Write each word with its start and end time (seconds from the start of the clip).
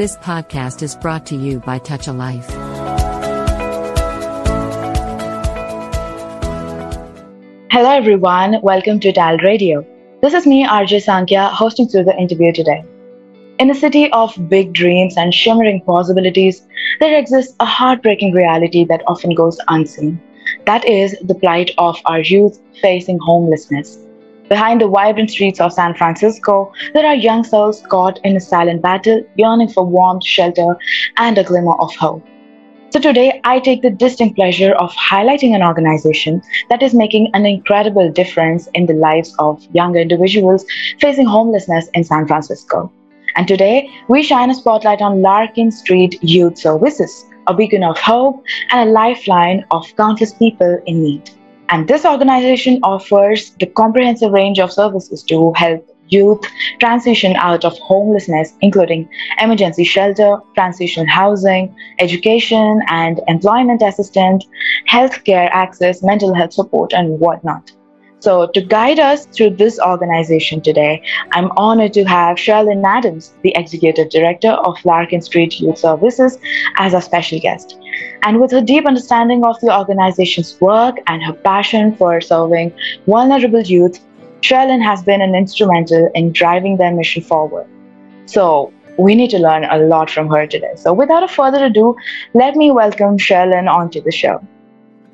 This 0.00 0.16
podcast 0.16 0.80
is 0.80 0.96
brought 0.96 1.26
to 1.26 1.36
you 1.36 1.58
by 1.60 1.76
Touch 1.78 2.06
a 2.08 2.12
Life. 2.14 2.48
Hello, 7.70 7.90
everyone. 7.90 8.62
Welcome 8.62 8.98
to 9.00 9.12
Dial 9.12 9.36
Radio. 9.44 9.84
This 10.22 10.32
is 10.32 10.46
me, 10.46 10.66
RJ 10.66 11.04
Saankhya, 11.04 11.50
hosting 11.50 11.86
through 11.86 12.04
the 12.04 12.16
interview 12.16 12.50
today. 12.50 12.82
In 13.58 13.68
a 13.68 13.74
city 13.74 14.10
of 14.12 14.48
big 14.48 14.72
dreams 14.72 15.18
and 15.18 15.34
shimmering 15.34 15.82
possibilities, 15.82 16.66
there 17.00 17.18
exists 17.18 17.54
a 17.60 17.66
heartbreaking 17.66 18.32
reality 18.32 18.86
that 18.86 19.02
often 19.06 19.34
goes 19.34 19.60
unseen. 19.68 20.18
That 20.64 20.86
is 20.86 21.14
the 21.24 21.34
plight 21.34 21.72
of 21.76 22.00
our 22.06 22.20
youth 22.20 22.58
facing 22.80 23.18
homelessness. 23.18 23.98
Behind 24.50 24.80
the 24.80 24.88
vibrant 24.88 25.30
streets 25.30 25.60
of 25.60 25.72
San 25.72 25.94
Francisco, 25.94 26.72
there 26.92 27.06
are 27.06 27.14
young 27.14 27.44
souls 27.44 27.84
caught 27.88 28.18
in 28.24 28.34
a 28.34 28.40
silent 28.40 28.82
battle, 28.82 29.22
yearning 29.36 29.68
for 29.68 29.84
warmth, 29.84 30.24
shelter, 30.24 30.76
and 31.18 31.38
a 31.38 31.44
glimmer 31.44 31.74
of 31.74 31.94
hope. 31.94 32.26
So 32.90 32.98
today, 32.98 33.40
I 33.44 33.60
take 33.60 33.82
the 33.82 33.90
distinct 33.90 34.34
pleasure 34.34 34.72
of 34.72 34.92
highlighting 34.94 35.54
an 35.54 35.62
organization 35.62 36.42
that 36.68 36.82
is 36.82 36.94
making 36.94 37.30
an 37.32 37.46
incredible 37.46 38.10
difference 38.10 38.66
in 38.74 38.86
the 38.86 38.94
lives 38.94 39.32
of 39.38 39.64
younger 39.72 40.00
individuals 40.00 40.66
facing 40.98 41.26
homelessness 41.26 41.88
in 41.94 42.02
San 42.02 42.26
Francisco. 42.26 42.90
And 43.36 43.46
today, 43.46 43.88
we 44.08 44.24
shine 44.24 44.50
a 44.50 44.54
spotlight 44.54 45.00
on 45.00 45.22
Larkin 45.22 45.70
Street 45.70 46.18
Youth 46.24 46.58
Services, 46.58 47.24
a 47.46 47.54
beacon 47.54 47.84
of 47.84 47.96
hope 48.00 48.44
and 48.70 48.88
a 48.88 48.92
lifeline 48.92 49.64
of 49.70 49.94
countless 49.96 50.34
people 50.34 50.82
in 50.86 51.04
need. 51.04 51.30
And 51.70 51.86
this 51.86 52.04
organization 52.04 52.80
offers 52.82 53.50
the 53.60 53.66
comprehensive 53.66 54.32
range 54.32 54.58
of 54.58 54.72
services 54.72 55.22
to 55.24 55.52
help 55.52 55.88
youth 56.08 56.40
transition 56.80 57.36
out 57.36 57.64
of 57.64 57.78
homelessness, 57.78 58.52
including 58.60 59.08
emergency 59.40 59.84
shelter, 59.84 60.38
transition 60.54 61.06
housing, 61.06 61.74
education 62.00 62.82
and 62.88 63.20
employment 63.28 63.82
assistance, 63.82 64.44
healthcare 64.88 65.48
access, 65.52 66.02
mental 66.02 66.34
health 66.34 66.52
support, 66.52 66.92
and 66.92 67.20
whatnot. 67.20 67.70
So, 68.20 68.46
to 68.48 68.60
guide 68.60 68.98
us 68.98 69.24
through 69.24 69.56
this 69.56 69.80
organization 69.80 70.60
today, 70.60 71.02
I'm 71.32 71.50
honored 71.56 71.94
to 71.94 72.04
have 72.04 72.36
Sherilyn 72.36 72.84
Adams, 72.84 73.32
the 73.40 73.54
Executive 73.56 74.10
Director 74.10 74.50
of 74.50 74.76
Larkin 74.84 75.22
Street 75.22 75.58
Youth 75.58 75.78
Services, 75.78 76.38
as 76.76 76.92
our 76.92 77.00
special 77.00 77.40
guest. 77.40 77.78
And 78.22 78.38
with 78.38 78.50
her 78.50 78.60
deep 78.60 78.86
understanding 78.86 79.42
of 79.42 79.58
the 79.60 79.74
organization's 79.74 80.60
work 80.60 80.96
and 81.06 81.22
her 81.22 81.32
passion 81.32 81.96
for 81.96 82.20
serving 82.20 82.74
vulnerable 83.06 83.62
youth, 83.62 83.98
Sherilyn 84.42 84.82
has 84.82 85.02
been 85.02 85.22
an 85.22 85.34
instrumental 85.34 86.10
in 86.14 86.32
driving 86.32 86.76
their 86.76 86.94
mission 86.94 87.22
forward. 87.22 87.66
So, 88.26 88.70
we 88.98 89.14
need 89.14 89.30
to 89.30 89.38
learn 89.38 89.64
a 89.64 89.78
lot 89.78 90.10
from 90.10 90.28
her 90.28 90.46
today. 90.46 90.74
So, 90.76 90.92
without 90.92 91.22
a 91.22 91.28
further 91.28 91.64
ado, 91.64 91.96
let 92.34 92.54
me 92.54 92.70
welcome 92.70 93.16
Sherilyn 93.16 93.66
onto 93.66 94.02
the 94.02 94.12
show. 94.12 94.46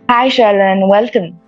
Hi, 0.09 0.29
Sherilyn. 0.29 0.89
Welcome. 0.89 1.39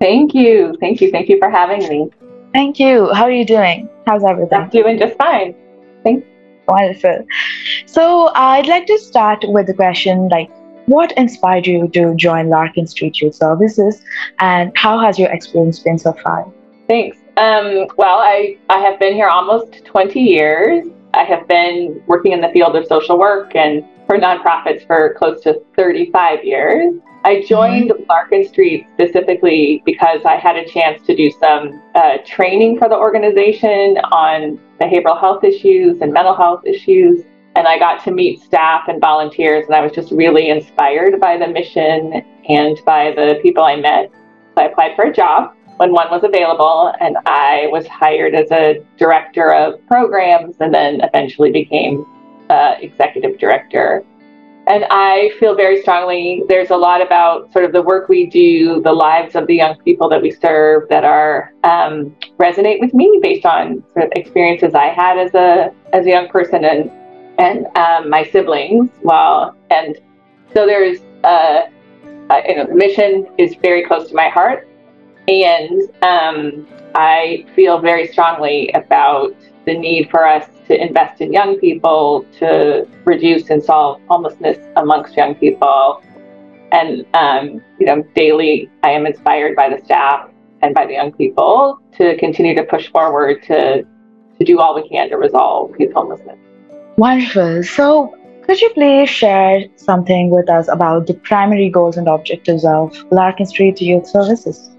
Thank 0.00 0.34
you. 0.34 0.76
Thank 0.80 1.00
you. 1.00 1.10
Thank 1.10 1.28
you 1.28 1.38
for 1.38 1.50
having 1.50 1.88
me. 1.88 2.10
Thank 2.52 2.78
you. 2.78 3.12
How 3.12 3.24
are 3.24 3.30
you 3.30 3.44
doing? 3.44 3.88
How's 4.06 4.24
everything? 4.24 4.58
I'm 4.58 4.68
doing 4.70 4.98
just 4.98 5.16
fine. 5.16 5.54
Thanks. 6.04 6.26
Wonderful. 6.68 7.26
So 7.86 8.30
I'd 8.34 8.66
like 8.66 8.86
to 8.86 8.98
start 8.98 9.44
with 9.46 9.66
the 9.66 9.74
question 9.74 10.28
like, 10.28 10.50
what 10.86 11.12
inspired 11.12 11.66
you 11.66 11.88
to 11.88 12.14
join 12.14 12.48
Larkin 12.48 12.86
Street 12.86 13.20
Youth 13.20 13.34
Services 13.34 14.02
and 14.38 14.72
how 14.76 14.98
has 15.00 15.18
your 15.18 15.30
experience 15.30 15.80
been 15.80 15.98
so 15.98 16.12
far? 16.12 16.50
Thanks. 16.88 17.18
Um, 17.36 17.88
well, 17.96 18.18
I, 18.18 18.56
I 18.70 18.78
have 18.78 18.98
been 18.98 19.14
here 19.14 19.28
almost 19.28 19.84
20 19.84 20.20
years. 20.20 20.86
I 21.14 21.24
have 21.24 21.48
been 21.48 22.02
working 22.06 22.32
in 22.32 22.40
the 22.40 22.48
field 22.50 22.76
of 22.76 22.86
social 22.86 23.18
work 23.18 23.56
and 23.56 23.84
for 24.06 24.16
nonprofits 24.18 24.86
for 24.86 25.14
close 25.18 25.42
to 25.42 25.60
35 25.76 26.44
years. 26.44 26.94
I 27.26 27.42
joined 27.42 27.90
mm-hmm. 27.90 28.04
Larkin 28.08 28.46
Street 28.46 28.86
specifically 28.94 29.82
because 29.84 30.20
I 30.24 30.36
had 30.36 30.54
a 30.54 30.64
chance 30.64 31.04
to 31.08 31.16
do 31.16 31.28
some 31.32 31.82
uh, 31.96 32.18
training 32.24 32.78
for 32.78 32.88
the 32.88 32.94
organization 32.94 33.98
on 34.12 34.60
behavioral 34.80 35.18
health 35.18 35.42
issues 35.42 36.00
and 36.02 36.12
mental 36.12 36.36
health 36.36 36.64
issues. 36.64 37.24
And 37.56 37.66
I 37.66 37.80
got 37.80 38.04
to 38.04 38.12
meet 38.12 38.42
staff 38.42 38.86
and 38.86 39.00
volunteers, 39.00 39.66
and 39.66 39.74
I 39.74 39.80
was 39.80 39.90
just 39.90 40.12
really 40.12 40.50
inspired 40.50 41.20
by 41.20 41.36
the 41.36 41.48
mission 41.48 42.22
and 42.48 42.78
by 42.86 43.10
the 43.10 43.40
people 43.42 43.64
I 43.64 43.74
met. 43.74 44.12
So 44.54 44.62
I 44.62 44.66
applied 44.66 44.94
for 44.94 45.06
a 45.06 45.12
job 45.12 45.52
when 45.78 45.90
one 45.90 46.08
was 46.12 46.22
available, 46.22 46.94
and 47.00 47.16
I 47.26 47.66
was 47.72 47.88
hired 47.88 48.36
as 48.36 48.52
a 48.52 48.84
director 48.98 49.52
of 49.52 49.84
programs 49.88 50.54
and 50.60 50.72
then 50.72 51.00
eventually 51.00 51.50
became 51.50 52.06
uh, 52.50 52.76
executive 52.80 53.36
director 53.40 54.04
and 54.66 54.84
I 54.90 55.30
feel 55.38 55.54
very 55.54 55.80
strongly 55.80 56.42
there's 56.48 56.70
a 56.70 56.76
lot 56.76 57.00
about 57.00 57.52
sort 57.52 57.64
of 57.64 57.72
the 57.72 57.82
work 57.82 58.08
we 58.08 58.26
do, 58.26 58.80
the 58.82 58.92
lives 58.92 59.36
of 59.36 59.46
the 59.46 59.54
young 59.54 59.78
people 59.82 60.08
that 60.08 60.20
we 60.20 60.32
serve 60.32 60.88
that 60.88 61.04
are 61.04 61.52
um, 61.62 62.16
resonate 62.38 62.80
with 62.80 62.92
me 62.92 63.20
based 63.22 63.46
on 63.46 63.84
sort 63.92 64.06
of 64.06 64.12
experiences 64.16 64.74
I 64.74 64.86
had 64.86 65.18
as 65.18 65.34
a 65.34 65.72
as 65.92 66.06
a 66.06 66.10
young 66.10 66.28
person 66.28 66.64
and 66.64 66.90
and 67.38 67.66
um, 67.76 68.10
my 68.10 68.24
siblings. 68.24 68.90
Well, 69.02 69.56
and 69.70 69.98
so 70.52 70.66
there's 70.66 70.98
uh, 71.22 71.66
uh, 72.30 72.42
you 72.48 72.56
know 72.56 72.66
mission 72.72 73.28
is 73.38 73.54
very 73.62 73.84
close 73.84 74.08
to 74.08 74.14
my 74.14 74.28
heart, 74.28 74.68
and 75.28 75.82
um, 76.02 76.66
I 76.96 77.46
feel 77.54 77.78
very 77.78 78.08
strongly 78.08 78.70
about 78.74 79.36
the 79.66 79.76
need 79.76 80.08
for 80.10 80.26
us 80.26 80.48
to 80.68 80.80
invest 80.80 81.20
in 81.20 81.32
young 81.32 81.58
people, 81.58 82.24
to 82.38 82.88
reduce 83.04 83.50
and 83.50 83.62
solve 83.62 84.00
homelessness 84.08 84.58
amongst 84.76 85.16
young 85.16 85.34
people. 85.34 86.02
And, 86.72 87.04
um, 87.14 87.62
you 87.78 87.86
know, 87.86 88.02
daily 88.14 88.70
I 88.82 88.90
am 88.90 89.06
inspired 89.06 89.56
by 89.56 89.68
the 89.68 89.84
staff 89.84 90.30
and 90.62 90.74
by 90.74 90.86
the 90.86 90.94
young 90.94 91.12
people 91.12 91.80
to 91.98 92.16
continue 92.16 92.54
to 92.54 92.62
push 92.62 92.90
forward 92.90 93.42
to, 93.44 93.82
to 94.38 94.44
do 94.44 94.58
all 94.60 94.74
we 94.74 94.88
can 94.88 95.10
to 95.10 95.16
resolve 95.16 95.74
youth 95.78 95.92
homelessness. 95.92 96.38
Wonderful. 96.96 97.62
So, 97.64 98.16
could 98.44 98.60
you 98.60 98.70
please 98.70 99.10
share 99.10 99.64
something 99.74 100.30
with 100.30 100.48
us 100.48 100.68
about 100.68 101.08
the 101.08 101.14
primary 101.14 101.68
goals 101.68 101.96
and 101.96 102.06
objectives 102.06 102.64
of 102.64 102.96
Larkin 103.10 103.46
Street 103.46 103.80
Youth 103.80 104.06
Services? 104.06 104.70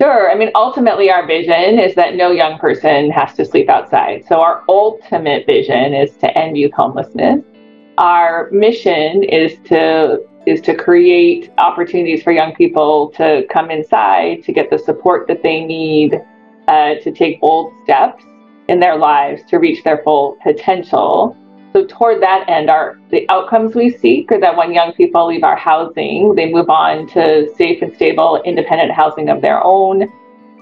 Sure. 0.00 0.30
I 0.30 0.34
mean, 0.34 0.50
ultimately, 0.54 1.10
our 1.10 1.26
vision 1.26 1.78
is 1.78 1.94
that 1.94 2.16
no 2.16 2.30
young 2.30 2.58
person 2.58 3.10
has 3.10 3.34
to 3.34 3.44
sleep 3.44 3.68
outside. 3.68 4.24
So, 4.28 4.40
our 4.40 4.64
ultimate 4.68 5.46
vision 5.46 5.94
is 5.94 6.16
to 6.16 6.36
end 6.36 6.56
youth 6.56 6.72
homelessness. 6.74 7.44
Our 7.98 8.50
mission 8.50 9.22
is 9.22 9.56
to 9.66 10.20
is 10.46 10.60
to 10.60 10.74
create 10.74 11.50
opportunities 11.58 12.22
for 12.22 12.32
young 12.32 12.54
people 12.54 13.08
to 13.16 13.46
come 13.50 13.70
inside, 13.70 14.42
to 14.44 14.52
get 14.52 14.68
the 14.68 14.78
support 14.78 15.26
that 15.26 15.42
they 15.42 15.64
need, 15.64 16.20
uh, 16.68 16.96
to 16.96 17.12
take 17.12 17.40
bold 17.40 17.72
steps 17.84 18.22
in 18.68 18.80
their 18.80 18.96
lives 18.96 19.42
to 19.48 19.58
reach 19.58 19.82
their 19.84 20.02
full 20.04 20.36
potential. 20.42 21.36
So 21.74 21.84
toward 21.86 22.22
that 22.22 22.48
end, 22.48 22.70
our 22.70 23.00
the 23.10 23.28
outcomes 23.30 23.74
we 23.74 23.90
seek 23.90 24.30
are 24.30 24.38
that 24.38 24.56
when 24.56 24.72
young 24.72 24.92
people 24.92 25.26
leave 25.26 25.42
our 25.42 25.56
housing, 25.56 26.34
they 26.36 26.52
move 26.52 26.70
on 26.70 27.08
to 27.08 27.52
safe 27.56 27.82
and 27.82 27.92
stable 27.96 28.40
independent 28.44 28.92
housing 28.92 29.28
of 29.28 29.42
their 29.42 29.60
own. 29.64 30.06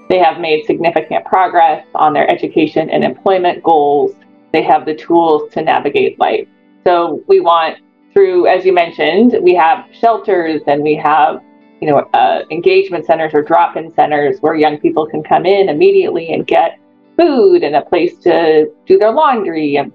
They 0.09 0.17
have 0.17 0.39
made 0.39 0.65
significant 0.65 1.23
progress 1.25 1.85
on 1.93 2.13
their 2.13 2.29
education 2.31 2.89
and 2.89 3.03
employment 3.03 3.61
goals. 3.61 4.15
They 4.53 4.63
have 4.63 4.87
the 4.87 4.95
tools 4.95 5.51
to 5.53 5.61
navigate 5.61 6.19
life. 6.19 6.47
So 6.83 7.23
we 7.27 7.39
want 7.39 7.77
through, 8.11 8.47
as 8.47 8.65
you 8.65 8.73
mentioned, 8.73 9.35
we 9.41 9.53
have 9.53 9.85
shelters 9.93 10.61
and 10.65 10.81
we 10.81 10.95
have 10.95 11.43
you 11.79 11.89
know, 11.89 11.99
uh, 12.13 12.43
engagement 12.49 13.05
centers 13.05 13.33
or 13.33 13.43
drop-in 13.43 13.93
centers 13.93 14.39
where 14.39 14.55
young 14.55 14.77
people 14.79 15.05
can 15.05 15.21
come 15.21 15.45
in 15.45 15.69
immediately 15.69 16.33
and 16.33 16.47
get 16.47 16.79
food 17.17 17.61
and 17.61 17.75
a 17.75 17.81
place 17.81 18.17
to 18.19 18.71
do 18.87 18.97
their 18.97 19.11
laundry 19.11 19.75
and 19.75 19.91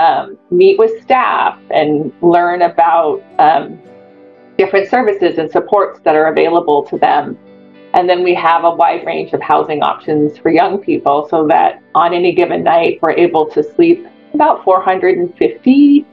um, 0.00 0.38
meet 0.50 0.78
with 0.78 1.02
staff 1.02 1.58
and 1.70 2.12
learn 2.22 2.62
about 2.62 3.22
um, 3.38 3.78
different 4.56 4.88
services 4.88 5.38
and 5.38 5.50
supports 5.50 6.00
that 6.04 6.14
are 6.14 6.28
available 6.32 6.82
to 6.84 6.98
them. 6.98 7.38
And 7.92 8.08
then 8.08 8.22
we 8.22 8.34
have 8.34 8.64
a 8.64 8.70
wide 8.70 9.04
range 9.04 9.32
of 9.32 9.42
housing 9.42 9.82
options 9.82 10.38
for 10.38 10.50
young 10.50 10.78
people 10.78 11.28
so 11.28 11.46
that 11.48 11.82
on 11.94 12.14
any 12.14 12.32
given 12.32 12.62
night, 12.62 13.00
we're 13.02 13.18
able 13.26 13.46
to 13.50 13.62
sleep 13.62 14.06
about 14.32 14.64
450 14.64 16.06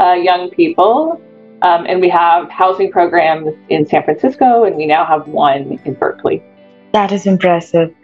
uh, 0.00 0.12
young 0.12 0.50
people. 0.50 1.20
Um, 1.62 1.84
and 1.86 2.00
we 2.00 2.08
have 2.08 2.50
housing 2.50 2.90
programs 2.90 3.54
in 3.68 3.86
San 3.86 4.02
Francisco, 4.02 4.64
and 4.64 4.76
we 4.76 4.86
now 4.86 5.04
have 5.04 5.28
one 5.28 5.78
in 5.84 5.92
Berkeley. 5.92 6.42
That 6.94 7.12
is 7.12 7.26
impressive. 7.26 7.94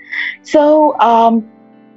So, 0.42 0.98
um, 1.00 1.50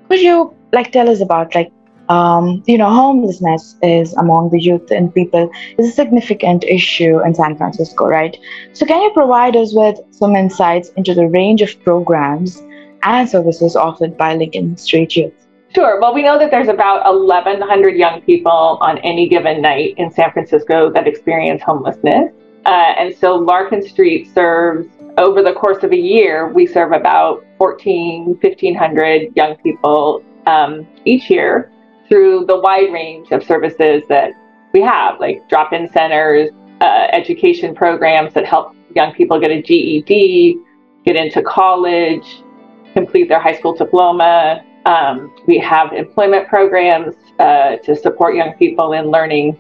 could 0.10 0.22
you 0.22 0.56
like 0.72 0.94
tell 0.94 1.10
us 1.10 1.20
about 1.20 1.54
like 1.54 1.72
um, 2.10 2.64
you 2.66 2.78
know, 2.78 2.90
homelessness 2.90 3.76
is 3.84 4.14
among 4.16 4.50
the 4.50 4.60
youth 4.60 4.90
and 4.90 5.14
people 5.14 5.50
is 5.78 5.90
a 5.90 5.92
significant 5.92 6.64
issue 6.64 7.24
in 7.24 7.36
San 7.36 7.56
Francisco, 7.56 8.08
right? 8.08 8.36
So, 8.74 8.86
can 8.86 9.02
you 9.02 9.12
provide 9.12 9.56
us 9.56 9.74
with 9.76 10.00
some 10.10 10.36
insights 10.36 10.90
into 10.98 11.14
the 11.14 11.28
range 11.28 11.62
of 11.62 11.82
programs 11.84 12.64
and 13.04 13.30
services 13.30 13.76
offered 13.76 14.18
by 14.18 14.34
Larkin 14.34 14.76
Street 14.76 15.16
Youth? 15.16 15.34
Sure. 15.76 16.02
Well, 16.02 16.16
we 16.16 16.24
know 16.24 16.40
that 16.40 16.50
there's 16.50 16.68
about 16.68 17.06
1,100 17.06 17.96
young 17.96 18.22
people 18.22 18.80
on 18.82 18.98
any 19.00 19.30
given 19.30 19.62
night 19.62 19.94
in 19.98 20.12
San 20.12 20.32
Francisco 20.32 20.92
that 20.92 21.08
experience 21.08 21.62
homelessness. 21.62 22.34
Uh, 22.66 22.70
and 22.98 23.16
so 23.16 23.36
Larkin 23.36 23.88
Street 23.88 24.34
serves, 24.34 24.88
over 25.20 25.44
the 25.44 25.54
course 25.54 25.84
of 25.84 25.92
a 25.92 25.98
year, 25.98 26.52
we 26.52 26.66
serve 26.66 26.92
about 26.92 27.46
14, 27.60 28.40
1,500 28.42 29.36
young 29.36 29.56
people 29.58 30.24
um, 30.48 30.88
each 31.06 31.30
year 31.30 31.72
through 32.10 32.46
the 32.46 32.60
wide 32.60 32.92
range 32.92 33.32
of 33.32 33.44
services 33.44 34.04
that 34.10 34.32
we 34.74 34.82
have, 34.82 35.20
like 35.20 35.48
drop 35.48 35.72
in 35.74 35.90
centers, 35.92 36.50
uh, 36.82 37.08
education 37.12 37.74
programs 37.74 38.34
that 38.34 38.46
help 38.46 38.76
young 38.96 39.14
people 39.14 39.40
get 39.40 39.52
a 39.52 39.62
GED, 39.62 40.58
get 41.06 41.16
into 41.16 41.42
college, 41.44 42.44
complete 42.94 43.30
their 43.30 43.40
high 43.40 43.56
school 43.56 43.74
diploma. 43.74 44.64
Um, 44.86 45.34
we 45.46 45.60
have 45.60 45.94
employment 45.94 46.48
programs 46.48 47.16
uh, 47.40 47.78
to 47.78 47.96
support 47.96 48.36
young 48.36 48.54
people 48.54 48.94
in 48.94 49.06
learning 49.06 49.58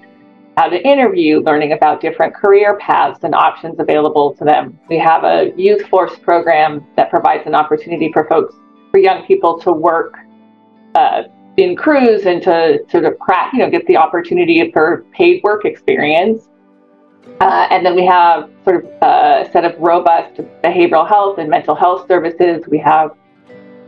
how 0.58 0.68
to 0.68 0.82
interview, 0.86 1.40
learning 1.40 1.72
about 1.74 2.02
different 2.02 2.34
career 2.34 2.78
paths 2.78 3.24
and 3.24 3.34
options 3.34 3.80
available 3.80 4.34
to 4.36 4.44
them. 4.44 4.78
We 4.90 4.98
have 4.98 5.24
a 5.24 5.54
youth 5.56 5.88
force 5.88 6.18
program 6.20 6.86
that 6.96 7.10
provides 7.10 7.48
an 7.48 7.56
opportunity 7.56 8.12
for 8.12 8.26
folks, 8.28 8.56
for 8.92 8.98
young 8.98 9.26
people 9.26 9.60
to 9.60 9.72
work 9.72 10.18
uh, 10.96 11.24
in 11.60 11.76
crews 11.76 12.26
and 12.26 12.42
to 12.44 12.80
sort 12.90 13.06
of 13.06 13.20
crack, 13.20 13.54
you 13.54 13.60
know, 13.60 13.70
get 13.70 13.86
the 13.86 13.98
opportunity 13.98 14.72
for 14.72 15.06
paid 15.12 15.44
work 15.44 15.66
experience. 15.66 16.50
Uh, 17.42 17.68
and 17.70 17.86
then 17.86 17.96
we 17.96 18.06
have 18.06 18.50
sort 18.64 18.84
of 18.84 18.86
a 19.02 19.50
set 19.52 19.64
of 19.66 19.80
robust 19.80 20.42
behavioral 20.64 21.08
health 21.08 21.38
and 21.38 21.50
mental 21.50 21.76
health 21.76 22.08
services. 22.08 22.66
We 22.68 22.80
have 22.80 23.12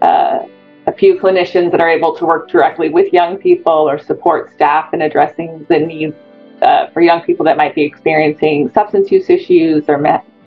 uh, 0.02 0.46
a 0.88 0.94
few 0.94 1.20
clinicians 1.20 1.72
that 1.72 1.82
are 1.82 1.90
able 1.90 2.16
to 2.18 2.26
work 2.26 2.50
directly 2.50 2.90
with 2.90 3.12
young 3.14 3.38
people 3.38 3.74
or 3.74 3.98
support 4.00 4.54
staff 4.54 4.94
in 4.94 5.02
addressing 5.02 5.66
the 5.70 5.80
needs 5.80 6.16
uh, 6.62 6.88
for 6.92 7.02
young 7.02 7.22
people 7.22 7.44
that 7.46 7.58
might 7.58 7.76
be 7.76 7.84
experiencing 7.84 8.72
substance 8.74 9.12
use 9.12 9.30
issues 9.30 9.86
or 9.88 9.98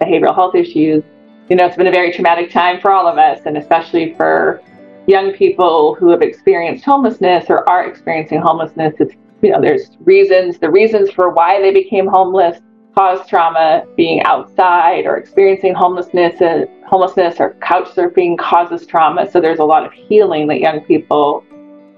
behavioral 0.01 0.35
health 0.35 0.55
issues. 0.55 1.03
You 1.49 1.57
know, 1.57 1.67
it's 1.67 1.77
been 1.77 1.87
a 1.87 1.93
very 1.93 2.13
traumatic 2.13 2.51
time 2.51 2.81
for 2.81 2.91
all 2.91 3.07
of 3.07 3.19
us, 3.19 3.41
and 3.45 3.57
especially 3.59 4.15
for 4.15 4.63
young 5.07 5.33
people 5.33 5.95
who 5.95 6.11
have 6.11 6.23
experienced 6.23 6.85
homelessness 6.85 7.47
or 7.49 7.69
are 7.69 7.87
experiencing 7.87 8.41
homelessness. 8.41 8.95
It's, 8.99 9.15
you 9.43 9.51
know, 9.51 9.61
there's 9.61 9.91
reasons, 10.01 10.59
the 10.59 10.71
reasons 10.71 11.11
for 11.11 11.31
why 11.31 11.61
they 11.61 11.73
became 11.73 12.07
homeless 12.07 12.61
cause 12.95 13.27
trauma, 13.29 13.85
being 13.97 14.23
outside 14.23 15.05
or 15.05 15.17
experiencing 15.17 15.75
homelessness, 15.75 16.41
uh, 16.41 16.65
homelessness 16.87 17.41
or 17.41 17.55
couch 17.61 17.89
surfing 17.89 18.39
causes 18.39 18.87
trauma. 18.87 19.29
So 19.31 19.41
there's 19.41 19.59
a 19.59 19.65
lot 19.65 19.85
of 19.85 19.93
healing 19.93 20.47
that 20.49 20.61
young 20.61 20.81
people 20.81 21.45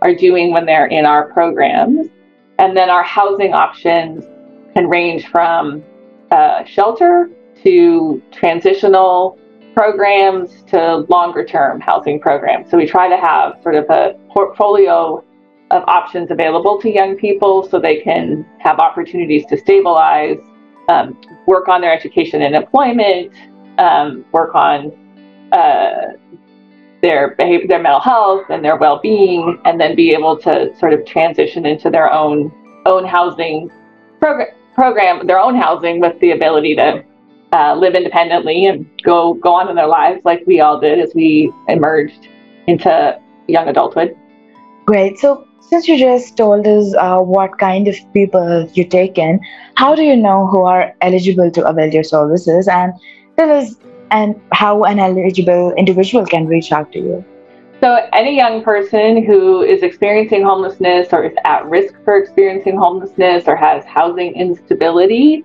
are 0.02 0.14
doing 0.14 0.52
when 0.52 0.64
they're 0.64 0.86
in 0.86 1.04
our 1.04 1.30
programs. 1.32 2.08
And 2.58 2.76
then 2.76 2.88
our 2.88 3.02
housing 3.02 3.52
options 3.52 4.24
can 4.74 4.88
range 4.88 5.26
from 5.28 5.84
uh, 6.30 6.64
shelter 6.64 7.30
to 7.62 8.22
transitional 8.32 9.38
programs 9.76 10.62
to 10.62 11.04
longer 11.10 11.44
term 11.44 11.78
housing 11.80 12.18
programs. 12.18 12.70
So 12.70 12.78
we 12.78 12.86
try 12.86 13.10
to 13.10 13.16
have 13.18 13.62
sort 13.62 13.74
of 13.74 13.84
a 13.90 14.14
portfolio 14.30 15.22
of 15.70 15.82
options 15.86 16.30
available 16.30 16.80
to 16.80 16.90
young 16.90 17.14
people 17.16 17.68
so 17.68 17.78
they 17.78 18.00
can 18.00 18.46
have 18.58 18.78
opportunities 18.78 19.44
to 19.46 19.58
stabilize, 19.58 20.38
um, 20.88 21.20
work 21.46 21.68
on 21.68 21.82
their 21.82 21.92
education 21.92 22.40
and 22.40 22.54
employment, 22.54 23.32
um, 23.76 24.24
work 24.32 24.54
on 24.54 24.92
uh, 25.52 26.12
their 27.02 27.34
behavior, 27.34 27.66
their 27.68 27.82
mental 27.82 28.00
health 28.00 28.44
and 28.48 28.64
their 28.64 28.76
well-being, 28.76 29.60
and 29.66 29.78
then 29.78 29.94
be 29.94 30.10
able 30.12 30.38
to 30.38 30.74
sort 30.78 30.94
of 30.94 31.04
transition 31.04 31.66
into 31.66 31.90
their 31.90 32.10
own 32.10 32.50
own 32.86 33.04
housing 33.04 33.70
program, 34.20 34.54
program 34.74 35.26
their 35.26 35.38
own 35.38 35.54
housing 35.54 36.00
with 36.00 36.18
the 36.20 36.30
ability 36.30 36.74
to 36.76 37.04
uh, 37.52 37.74
live 37.74 37.94
independently 37.94 38.66
and 38.66 38.86
go 39.02 39.34
go 39.34 39.54
on 39.54 39.68
in 39.68 39.76
their 39.76 39.86
lives 39.86 40.20
like 40.24 40.42
we 40.46 40.60
all 40.60 40.80
did 40.80 40.98
as 40.98 41.12
we 41.14 41.52
emerged 41.68 42.28
into 42.66 43.18
young 43.48 43.68
adulthood. 43.68 44.16
Great. 44.86 45.18
So 45.18 45.46
since 45.60 45.88
you 45.88 45.98
just 45.98 46.36
told 46.36 46.66
us 46.66 46.94
uh, 46.94 47.20
what 47.20 47.58
kind 47.58 47.88
of 47.88 47.96
people 48.12 48.68
you 48.74 48.84
take 48.84 49.18
in, 49.18 49.40
how 49.76 49.94
do 49.94 50.02
you 50.02 50.16
know 50.16 50.46
who 50.46 50.62
are 50.62 50.94
eligible 51.00 51.50
to 51.50 51.66
avail 51.66 51.92
your 51.92 52.04
services? 52.04 52.68
And 52.68 52.92
tell 53.36 53.50
us 53.50 53.76
and 54.10 54.40
how 54.52 54.84
an 54.84 55.00
eligible 55.00 55.72
individual 55.76 56.24
can 56.24 56.46
reach 56.46 56.70
out 56.70 56.92
to 56.92 56.98
you. 56.98 57.24
So, 57.80 58.08
any 58.12 58.34
young 58.34 58.62
person 58.62 59.24
who 59.24 59.62
is 59.62 59.82
experiencing 59.82 60.42
homelessness 60.44 61.08
or 61.12 61.24
is 61.24 61.34
at 61.44 61.66
risk 61.66 61.94
for 62.04 62.16
experiencing 62.16 62.78
homelessness 62.78 63.44
or 63.46 63.56
has 63.56 63.84
housing 63.84 64.34
instability, 64.34 65.44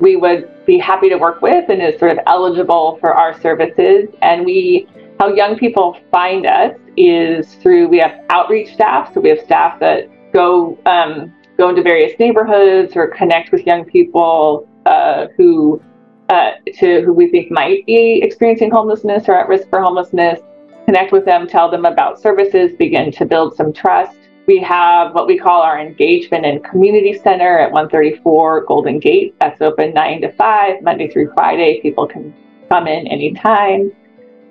we 0.00 0.16
would 0.16 0.50
be 0.68 0.78
happy 0.78 1.08
to 1.08 1.16
work 1.16 1.40
with 1.40 1.68
and 1.70 1.82
is 1.82 1.98
sort 1.98 2.12
of 2.12 2.18
eligible 2.26 2.98
for 3.00 3.14
our 3.14 3.40
services. 3.40 4.06
And 4.20 4.44
we, 4.44 4.86
how 5.18 5.28
young 5.28 5.58
people 5.58 5.98
find 6.12 6.46
us 6.46 6.76
is 6.98 7.54
through 7.54 7.88
we 7.88 7.98
have 7.98 8.20
outreach 8.28 8.74
staff. 8.74 9.12
So 9.14 9.20
we 9.20 9.30
have 9.30 9.40
staff 9.40 9.80
that 9.80 10.08
go 10.32 10.78
um, 10.84 11.34
go 11.56 11.70
into 11.70 11.82
various 11.82 12.16
neighborhoods 12.20 12.94
or 12.96 13.08
connect 13.08 13.50
with 13.50 13.66
young 13.66 13.86
people 13.86 14.68
uh, 14.84 15.28
who 15.38 15.82
uh, 16.28 16.50
to 16.74 17.00
who 17.00 17.14
we 17.14 17.30
think 17.30 17.50
might 17.50 17.86
be 17.86 18.20
experiencing 18.22 18.70
homelessness 18.70 19.26
or 19.26 19.34
at 19.36 19.48
risk 19.48 19.70
for 19.70 19.80
homelessness. 19.80 20.38
Connect 20.84 21.12
with 21.12 21.24
them, 21.24 21.46
tell 21.46 21.70
them 21.70 21.86
about 21.86 22.20
services, 22.20 22.72
begin 22.78 23.10
to 23.12 23.24
build 23.24 23.56
some 23.56 23.72
trust 23.72 24.17
we 24.48 24.58
have 24.60 25.14
what 25.14 25.28
we 25.28 25.38
call 25.38 25.60
our 25.60 25.78
engagement 25.78 26.46
and 26.46 26.64
community 26.64 27.12
center 27.12 27.58
at 27.58 27.70
134 27.70 28.64
Golden 28.64 28.98
Gate. 28.98 29.36
That's 29.38 29.60
open 29.60 29.92
9 29.92 30.22
to 30.22 30.32
5, 30.32 30.82
Monday 30.82 31.08
through 31.08 31.30
Friday. 31.34 31.82
People 31.82 32.06
can 32.06 32.34
come 32.70 32.88
in 32.88 33.06
anytime. 33.08 33.92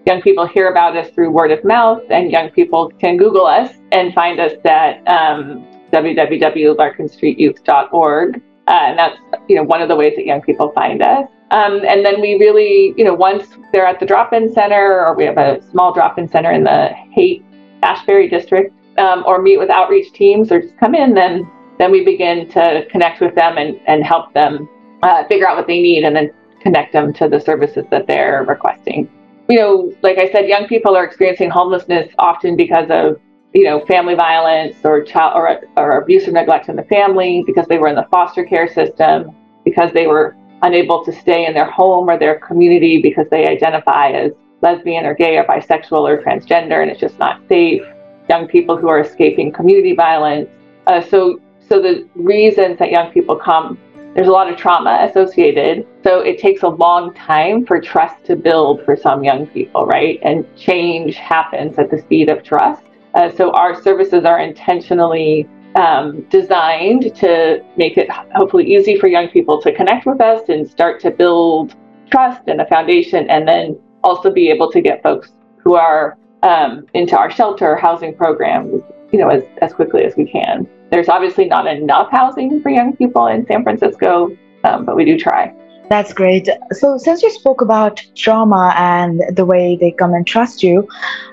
Young 0.05 0.21
people 0.21 0.45
hear 0.45 0.69
about 0.69 0.95
us 0.95 1.09
through 1.09 1.31
word 1.31 1.51
of 1.51 1.63
mouth, 1.65 2.03
and 2.11 2.31
young 2.31 2.51
people 2.51 2.91
can 2.99 3.17
Google 3.17 3.47
us 3.47 3.73
and 3.91 4.13
find 4.13 4.39
us 4.39 4.53
at 4.65 4.97
um, 5.07 5.65
www.larkinstreetyouth.org. 5.91 8.41
Uh, 8.67 8.71
and 8.71 8.99
that's 8.99 9.17
you 9.47 9.55
know 9.55 9.63
one 9.63 9.81
of 9.81 9.89
the 9.89 9.95
ways 9.95 10.13
that 10.15 10.27
young 10.27 10.41
people 10.41 10.71
find 10.73 11.01
us. 11.01 11.27
Um, 11.49 11.81
and 11.87 12.05
then 12.05 12.21
we 12.21 12.35
really, 12.35 12.93
you 12.97 13.03
know, 13.03 13.15
once 13.15 13.47
they're 13.71 13.87
at 13.87 13.99
the 13.99 14.05
drop-in 14.05 14.53
center, 14.53 15.07
or 15.07 15.15
we 15.15 15.23
have 15.23 15.37
a 15.37 15.59
small 15.71 15.91
drop-in 15.93 16.27
center 16.27 16.51
in 16.51 16.65
the 16.65 16.89
Haight 17.11 17.43
Ashbury 17.81 18.29
district, 18.29 18.75
um, 18.97 19.23
or 19.25 19.41
meet 19.41 19.57
with 19.57 19.69
outreach 19.69 20.11
teams 20.13 20.51
or 20.51 20.61
just 20.61 20.77
come 20.77 20.95
in, 20.95 21.13
then 21.13 21.49
then 21.77 21.91
we 21.91 22.03
begin 22.03 22.49
to 22.49 22.85
connect 22.89 23.21
with 23.21 23.35
them 23.35 23.57
and, 23.57 23.79
and 23.87 24.03
help 24.03 24.33
them 24.33 24.67
uh, 25.03 25.23
figure 25.27 25.47
out 25.47 25.55
what 25.55 25.67
they 25.67 25.79
need 25.79 26.03
and 26.03 26.15
then 26.15 26.31
connect 26.59 26.91
them 26.91 27.13
to 27.13 27.29
the 27.29 27.39
services 27.39 27.85
that 27.91 28.07
they're 28.07 28.43
requesting. 28.47 29.07
You 29.47 29.59
know, 29.59 29.93
like 30.01 30.17
I 30.17 30.31
said, 30.31 30.47
young 30.47 30.67
people 30.67 30.95
are 30.95 31.03
experiencing 31.03 31.49
homelessness 31.49 32.11
often 32.17 32.57
because 32.57 32.87
of 32.89 33.21
you 33.53 33.63
know 33.63 33.85
family 33.85 34.15
violence 34.15 34.75
or 34.83 35.03
child 35.03 35.33
or, 35.35 35.61
or 35.77 36.01
abuse 36.01 36.27
or 36.27 36.31
neglect 36.31 36.67
in 36.67 36.75
the 36.75 36.83
family 36.83 37.43
because 37.45 37.65
they 37.67 37.77
were 37.77 37.87
in 37.87 37.95
the 37.95 38.07
foster 38.11 38.43
care 38.43 38.67
system 38.67 39.35
because 39.63 39.91
they 39.93 40.07
were 40.07 40.35
unable 40.63 41.05
to 41.05 41.13
stay 41.13 41.45
in 41.45 41.53
their 41.53 41.69
home 41.69 42.09
or 42.09 42.17
their 42.17 42.39
community 42.39 43.01
because 43.01 43.27
they 43.29 43.47
identify 43.47 44.09
as 44.09 44.31
lesbian 44.61 45.05
or 45.05 45.13
gay 45.13 45.37
or 45.37 45.43
bisexual 45.45 46.01
or 46.01 46.21
transgender 46.21 46.81
and 46.81 46.91
it's 46.91 46.99
just 46.99 47.17
not 47.19 47.41
safe 47.47 47.83
young 48.29 48.47
people 48.47 48.77
who 48.77 48.87
are 48.89 48.99
escaping 48.99 49.51
community 49.51 49.95
violence. 49.95 50.49
Uh, 50.87 51.01
so, 51.01 51.39
so 51.67 51.81
the 51.81 52.07
reasons 52.15 52.79
that 52.79 52.91
young 52.91 53.11
people 53.11 53.35
come, 53.35 53.77
there's 54.13 54.27
a 54.27 54.31
lot 54.31 54.49
of 54.49 54.57
trauma 54.57 55.07
associated. 55.09 55.85
So 56.03 56.21
it 56.21 56.39
takes 56.39 56.63
a 56.63 56.69
long 56.69 57.13
time 57.13 57.65
for 57.65 57.79
trust 57.79 58.23
to 58.25 58.35
build 58.35 58.83
for 58.85 58.95
some 58.95 59.23
young 59.23 59.47
people, 59.47 59.85
right? 59.85 60.19
And 60.23 60.45
change 60.55 61.15
happens 61.15 61.77
at 61.77 61.91
the 61.91 61.99
speed 61.99 62.29
of 62.29 62.43
trust. 62.43 62.83
Uh, 63.13 63.31
so 63.31 63.51
our 63.51 63.81
services 63.81 64.25
are 64.25 64.39
intentionally 64.39 65.47
um, 65.75 66.21
designed 66.29 67.15
to 67.15 67.63
make 67.75 67.97
it 67.97 68.09
hopefully 68.09 68.65
easy 68.65 68.97
for 68.99 69.07
young 69.07 69.27
people 69.29 69.61
to 69.61 69.73
connect 69.73 70.05
with 70.05 70.19
us 70.21 70.49
and 70.49 70.67
start 70.67 70.99
to 71.01 71.11
build 71.11 71.75
trust 72.09 72.41
and 72.47 72.61
a 72.61 72.65
foundation, 72.67 73.29
and 73.29 73.47
then 73.47 73.77
also 74.03 74.31
be 74.31 74.49
able 74.49 74.71
to 74.71 74.81
get 74.81 75.03
folks 75.03 75.33
who 75.57 75.75
are 75.75 76.17
um, 76.43 76.85
into 76.93 77.17
our 77.17 77.29
shelter 77.29 77.75
housing 77.75 78.15
program, 78.15 78.83
you 79.11 79.19
know, 79.19 79.29
as, 79.29 79.43
as 79.61 79.73
quickly 79.73 80.03
as 80.03 80.15
we 80.15 80.25
can. 80.25 80.67
There's 80.91 81.09
obviously 81.09 81.45
not 81.45 81.67
enough 81.67 82.09
housing 82.11 82.61
for 82.61 82.69
young 82.69 82.95
people 82.95 83.27
in 83.27 83.45
San 83.47 83.63
Francisco, 83.63 84.35
um, 84.63 84.85
but 84.85 84.95
we 84.95 85.05
do 85.05 85.17
try. 85.17 85.53
That's 85.89 86.13
great. 86.13 86.49
So, 86.71 86.97
since 86.97 87.23
you 87.23 87.31
spoke 87.31 87.61
about 87.61 88.03
trauma 88.15 88.73
and 88.77 89.23
the 89.35 89.45
way 89.45 89.77
they 89.79 89.91
come 89.91 90.13
and 90.13 90.27
trust 90.27 90.61
you, 90.61 90.87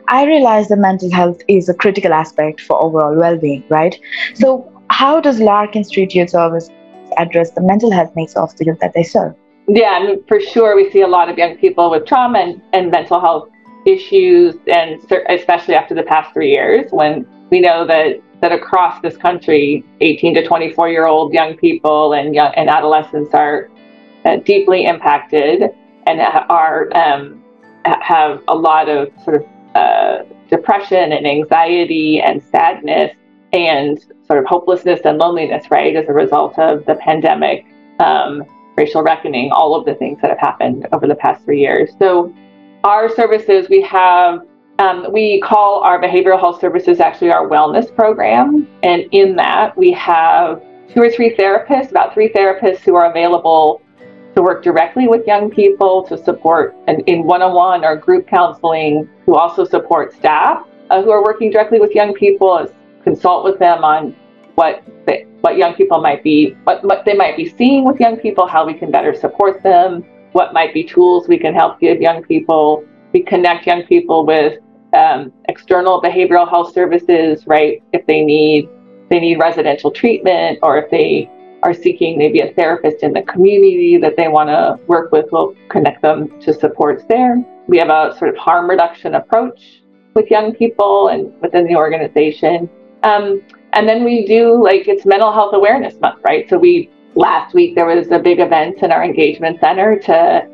I 0.06 0.26
realize 0.26 0.68
that 0.68 0.76
mental 0.76 1.11
health 1.11 1.42
is 1.49 1.68
a 1.68 1.75
critical 1.75 2.12
aspect 2.12 2.61
for 2.61 2.80
overall 2.82 3.16
well 3.16 3.37
being, 3.37 3.64
right? 3.68 3.99
So, 4.34 4.70
how 4.90 5.20
does 5.20 5.40
Larkin 5.40 5.82
Street 5.82 6.14
Youth 6.14 6.30
Service 6.30 6.70
address 7.16 7.50
the 7.50 7.62
mental 7.62 7.90
health 7.90 8.14
needs 8.14 8.34
of 8.34 8.56
the 8.56 8.66
youth 8.66 8.78
that 8.80 8.94
they 8.94 9.02
serve? 9.02 9.34
Yeah, 9.66 9.99
I 10.00 10.06
mean, 10.06 10.25
for 10.28 10.40
sure, 10.40 10.76
we 10.76 10.90
see 10.90 11.00
a 11.00 11.08
lot 11.08 11.28
of 11.28 11.38
young 11.38 11.56
people 11.56 11.90
with 11.90 12.06
trauma 12.06 12.38
and, 12.38 12.62
and 12.73 12.90
mental 12.90 13.20
health 13.20 13.49
issues, 13.87 14.57
and 14.67 15.00
especially 15.29 15.75
after 15.75 15.95
the 15.95 16.03
past 16.03 16.33
three 16.33 16.50
years 16.50 16.91
when 16.91 17.26
we 17.50 17.61
know 17.61 17.87
that 17.87 18.21
that 18.41 18.53
across 18.53 19.00
this 19.00 19.17
country, 19.17 19.85
18 20.00 20.35
to 20.35 20.47
24 20.47 20.91
year 20.91 21.07
old 21.07 21.33
young 21.33 21.57
people 21.57 22.12
and 22.12 22.35
young 22.35 22.53
and 22.57 22.69
adolescents 22.69 23.33
are 23.33 23.71
uh, 24.25 24.37
deeply 24.37 24.85
impacted 24.85 25.62
and 26.07 26.21
are 26.21 26.88
um, 26.95 27.43
have 27.85 28.43
a 28.49 28.55
lot 28.55 28.88
of 28.88 29.11
sort 29.25 29.37
of 29.37 29.47
uh, 29.75 30.25
depression 30.50 31.12
and 31.12 31.26
anxiety 31.26 32.21
and 32.21 32.43
sadness 32.43 33.12
and 33.53 34.05
sort 34.26 34.38
of 34.38 34.45
hopelessness 34.47 35.00
and 35.05 35.19
loneliness, 35.19 35.71
right, 35.71 35.95
as 35.97 36.09
a 36.09 36.12
result 36.12 36.59
of 36.59 36.85
the 36.87 36.97
pandemic, 36.97 37.64
um, 38.00 38.43
racial 38.76 39.03
reckoning, 39.03 39.53
all 39.53 39.75
of 39.75 39.85
the 39.85 39.95
things 39.95 40.21
that 40.21 40.31
have 40.31 40.38
happened 40.38 40.87
over 40.93 41.07
the 41.07 41.14
past 41.14 41.45
three 41.45 41.61
years. 41.61 41.91
So, 41.99 42.35
our 42.85 43.09
services, 43.09 43.69
we 43.69 43.81
have, 43.83 44.47
um, 44.79 45.11
we 45.11 45.41
call 45.41 45.81
our 45.81 46.00
behavioral 46.00 46.38
health 46.38 46.61
services 46.61 47.00
actually 47.00 47.33
our 47.33 47.49
wellness 47.49 47.95
program. 47.95 48.69
And 48.83 49.07
in 49.12 49.37
that, 49.37 49.76
we 49.76 49.91
have 49.93 50.62
two 50.91 51.00
or 51.00 51.11
three 51.11 51.35
therapists, 51.35 51.91
about 51.91 52.14
three 52.14 52.29
therapists 52.29 52.81
who 52.81 52.95
are 52.95 53.11
available 53.11 53.83
to 54.35 54.43
work 54.43 54.62
directly 54.62 55.09
with 55.09 55.26
young 55.26 55.50
people, 55.50 56.03
to 56.05 56.23
support 56.23 56.76
in, 56.88 57.00
in 57.03 57.25
one-on-one 57.25 57.85
or 57.85 57.97
group 57.97 58.26
counseling, 58.26 59.09
who 59.25 59.35
also 59.35 59.64
support 59.64 60.12
staff 60.12 60.67
uh, 60.91 61.03
who 61.03 61.11
are 61.11 61.23
working 61.23 61.50
directly 61.50 61.81
with 61.81 61.93
young 61.93 62.12
people, 62.14 62.67
consult 63.03 63.45
with 63.45 63.59
them 63.59 63.85
on 63.85 64.14
what 64.57 64.83
they, 65.07 65.26
what 65.41 65.57
young 65.57 65.75
people 65.75 66.00
might 66.00 66.23
be, 66.23 66.50
what, 66.64 66.85
what 66.85 67.05
they 67.05 67.14
might 67.14 67.37
be 67.37 67.49
seeing 67.49 67.85
with 67.85 67.99
young 67.99 68.17
people, 68.17 68.47
how 68.47 68.67
we 68.67 68.75
can 68.75 68.91
better 68.91 69.14
support 69.14 69.62
them, 69.62 70.05
what 70.35 70.53
might 70.53 70.75
be 70.75 70.83
tools 70.83 71.29
we 71.29 71.38
can 71.38 71.55
help 71.55 71.81
give 71.81 72.00
young 72.00 72.23
people. 72.25 72.85
We 73.12 73.21
connect 73.23 73.67
young 73.67 73.85
people 73.85 74.26
with 74.26 74.59
um, 74.93 75.33
external 75.49 76.03
behavioral 76.03 76.49
health 76.49 76.75
services, 76.75 77.47
right? 77.47 77.83
If 77.93 78.05
they 78.07 78.23
need 78.23 78.69
they 79.11 79.21
need 79.21 79.38
residential 79.38 79.91
treatment 79.91 80.59
or 80.62 80.76
if 80.79 80.91
they 80.91 81.31
are 81.62 81.73
seeking 81.73 82.19
maybe 82.19 82.41
a 82.41 82.53
therapist 82.55 83.03
in 83.03 83.12
the 83.12 83.23
community 83.23 83.97
that 83.97 84.17
they 84.17 84.29
want 84.29 84.49
to 84.49 84.79
work 84.87 85.12
with, 85.12 85.26
we'll 85.31 85.55
connect 85.69 86.03
them 86.03 86.41
to 86.41 86.53
supports 86.53 87.05
there. 87.09 87.45
We 87.69 87.79
have 87.79 87.91
a 87.91 88.17
sort 88.19 88.31
of 88.31 88.37
harm 88.37 88.69
reduction 88.69 89.14
approach 89.14 89.83
with 90.14 90.31
young 90.31 90.53
people 90.55 91.09
and 91.09 91.33
within 91.41 91.64
the 91.67 91.76
organization. 91.76 92.69
Um, 93.05 93.41
and 93.73 93.88
then 93.88 94.05
we 94.05 94.26
do 94.26 94.62
like 94.62 94.88
it's 94.88 95.07
mental 95.07 95.33
health 95.33 95.55
awareness 95.55 95.95
month, 96.00 96.21
right? 96.25 96.49
So 96.49 96.59
we 96.59 96.91
last 97.14 97.54
week 97.54 97.75
there 97.75 97.87
was 97.87 98.11
a 98.11 98.18
big 98.18 98.40
event 98.40 98.83
in 98.83 98.90
our 98.90 99.04
engagement 99.04 99.61
center 99.61 99.99
to 100.00 100.49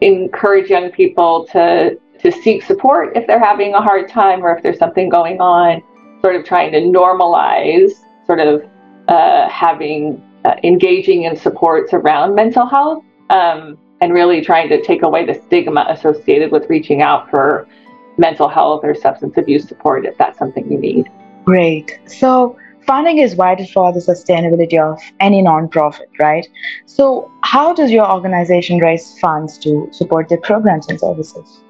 encourage 0.00 0.70
young 0.70 0.90
people 0.90 1.46
to 1.46 1.98
to 2.20 2.32
seek 2.32 2.62
support 2.62 3.16
if 3.16 3.26
they're 3.26 3.38
having 3.38 3.74
a 3.74 3.80
hard 3.80 4.08
time 4.08 4.44
or 4.44 4.56
if 4.56 4.62
there's 4.62 4.78
something 4.78 5.08
going 5.08 5.40
on, 5.40 5.80
sort 6.20 6.34
of 6.34 6.44
trying 6.44 6.72
to 6.72 6.80
normalize 6.80 7.92
sort 8.26 8.40
of 8.40 8.68
uh, 9.06 9.48
having 9.48 10.20
uh, 10.44 10.56
engaging 10.64 11.22
in 11.24 11.36
supports 11.36 11.92
around 11.92 12.34
mental 12.34 12.66
health 12.66 13.04
um, 13.30 13.78
and 14.00 14.12
really 14.12 14.40
trying 14.40 14.68
to 14.68 14.82
take 14.82 15.02
away 15.02 15.24
the 15.24 15.34
stigma 15.46 15.86
associated 15.88 16.50
with 16.50 16.68
reaching 16.68 17.02
out 17.02 17.30
for 17.30 17.68
mental 18.16 18.48
health 18.48 18.80
or 18.82 18.94
substance 18.94 19.36
abuse 19.36 19.66
support 19.66 20.04
if 20.04 20.16
that's 20.18 20.38
something 20.38 20.70
you 20.70 20.78
need. 20.78 21.08
Great. 21.44 22.00
So, 22.06 22.58
funding 22.88 23.18
is 23.18 23.34
vital 23.34 23.66
for 23.66 23.92
the 23.92 24.00
sustainability 24.00 24.78
of 24.80 24.98
any 25.20 25.42
nonprofit, 25.42 26.10
right? 26.18 26.48
So, 26.86 27.30
how 27.42 27.74
does 27.74 27.90
your 27.90 28.10
organization 28.10 28.78
raise 28.78 29.06
funds 29.20 29.58
to 29.58 29.88
support 29.92 30.28
their 30.30 30.40
programs 30.40 30.88
and 30.88 30.98
services? 30.98 31.60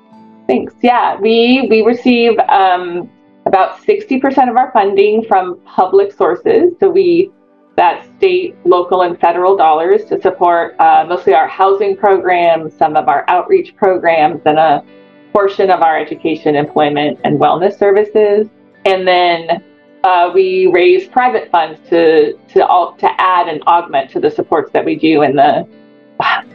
Thanks. 0.46 0.74
Yeah, 0.80 1.20
we 1.20 1.66
we 1.68 1.82
receive 1.82 2.38
um, 2.60 3.10
about 3.44 3.82
sixty 3.82 4.20
percent 4.20 4.48
of 4.48 4.56
our 4.56 4.70
funding 4.72 5.24
from 5.24 5.60
public 5.66 6.12
sources. 6.12 6.72
So 6.80 6.88
we 6.88 7.30
that 7.76 8.06
state, 8.16 8.56
local, 8.64 9.02
and 9.02 9.20
federal 9.20 9.56
dollars 9.56 10.04
to 10.06 10.20
support 10.20 10.74
uh, 10.80 11.04
mostly 11.08 11.34
our 11.34 11.48
housing 11.48 11.96
programs, 11.96 12.74
some 12.76 12.96
of 12.96 13.08
our 13.08 13.24
outreach 13.28 13.76
programs, 13.76 14.40
and 14.46 14.58
a 14.58 14.84
portion 15.32 15.70
of 15.70 15.82
our 15.82 15.98
education, 15.98 16.54
employment, 16.54 17.18
and 17.24 17.38
wellness 17.38 17.78
services. 17.78 18.48
And 18.84 19.06
then 19.06 19.62
uh, 20.04 20.30
we 20.32 20.66
raise 20.66 21.08
private 21.08 21.50
funds 21.50 21.80
to 21.90 22.34
to 22.54 22.66
all, 22.66 22.94
to 22.96 23.08
add 23.20 23.48
and 23.48 23.62
augment 23.62 24.10
to 24.10 24.20
the 24.20 24.30
supports 24.30 24.70
that 24.72 24.84
we 24.84 24.96
do. 24.96 25.22
And 25.22 25.38
the 25.38 25.66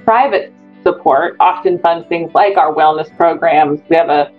private 0.05 0.53
support 0.83 1.35
often 1.39 1.79
funds 1.79 2.07
things 2.07 2.33
like 2.33 2.57
our 2.57 2.73
wellness 2.73 3.15
programs. 3.17 3.81
We 3.89 3.95
have 3.95 4.09
a 4.09 4.31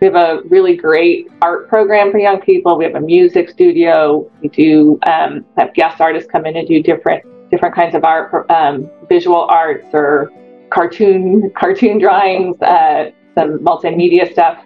we 0.00 0.06
have 0.06 0.16
a 0.16 0.42
really 0.48 0.76
great 0.76 1.28
art 1.42 1.68
program 1.68 2.10
for 2.10 2.18
young 2.18 2.40
people. 2.40 2.76
We 2.76 2.84
have 2.84 2.96
a 2.96 3.00
music 3.00 3.48
studio. 3.48 4.28
We 4.40 4.48
do 4.48 4.98
um, 5.06 5.44
have 5.56 5.72
guest 5.74 6.00
artists 6.00 6.28
come 6.30 6.44
in 6.44 6.56
and 6.56 6.66
do 6.66 6.82
different 6.82 7.24
different 7.50 7.74
kinds 7.74 7.94
of 7.94 8.02
art, 8.04 8.50
um, 8.50 8.90
visual 9.08 9.42
arts 9.42 9.86
or 9.92 10.32
cartoon 10.70 11.50
cartoon 11.56 11.98
drawings, 11.98 12.60
uh, 12.62 13.10
some 13.34 13.58
multimedia 13.60 14.30
stuff. 14.32 14.64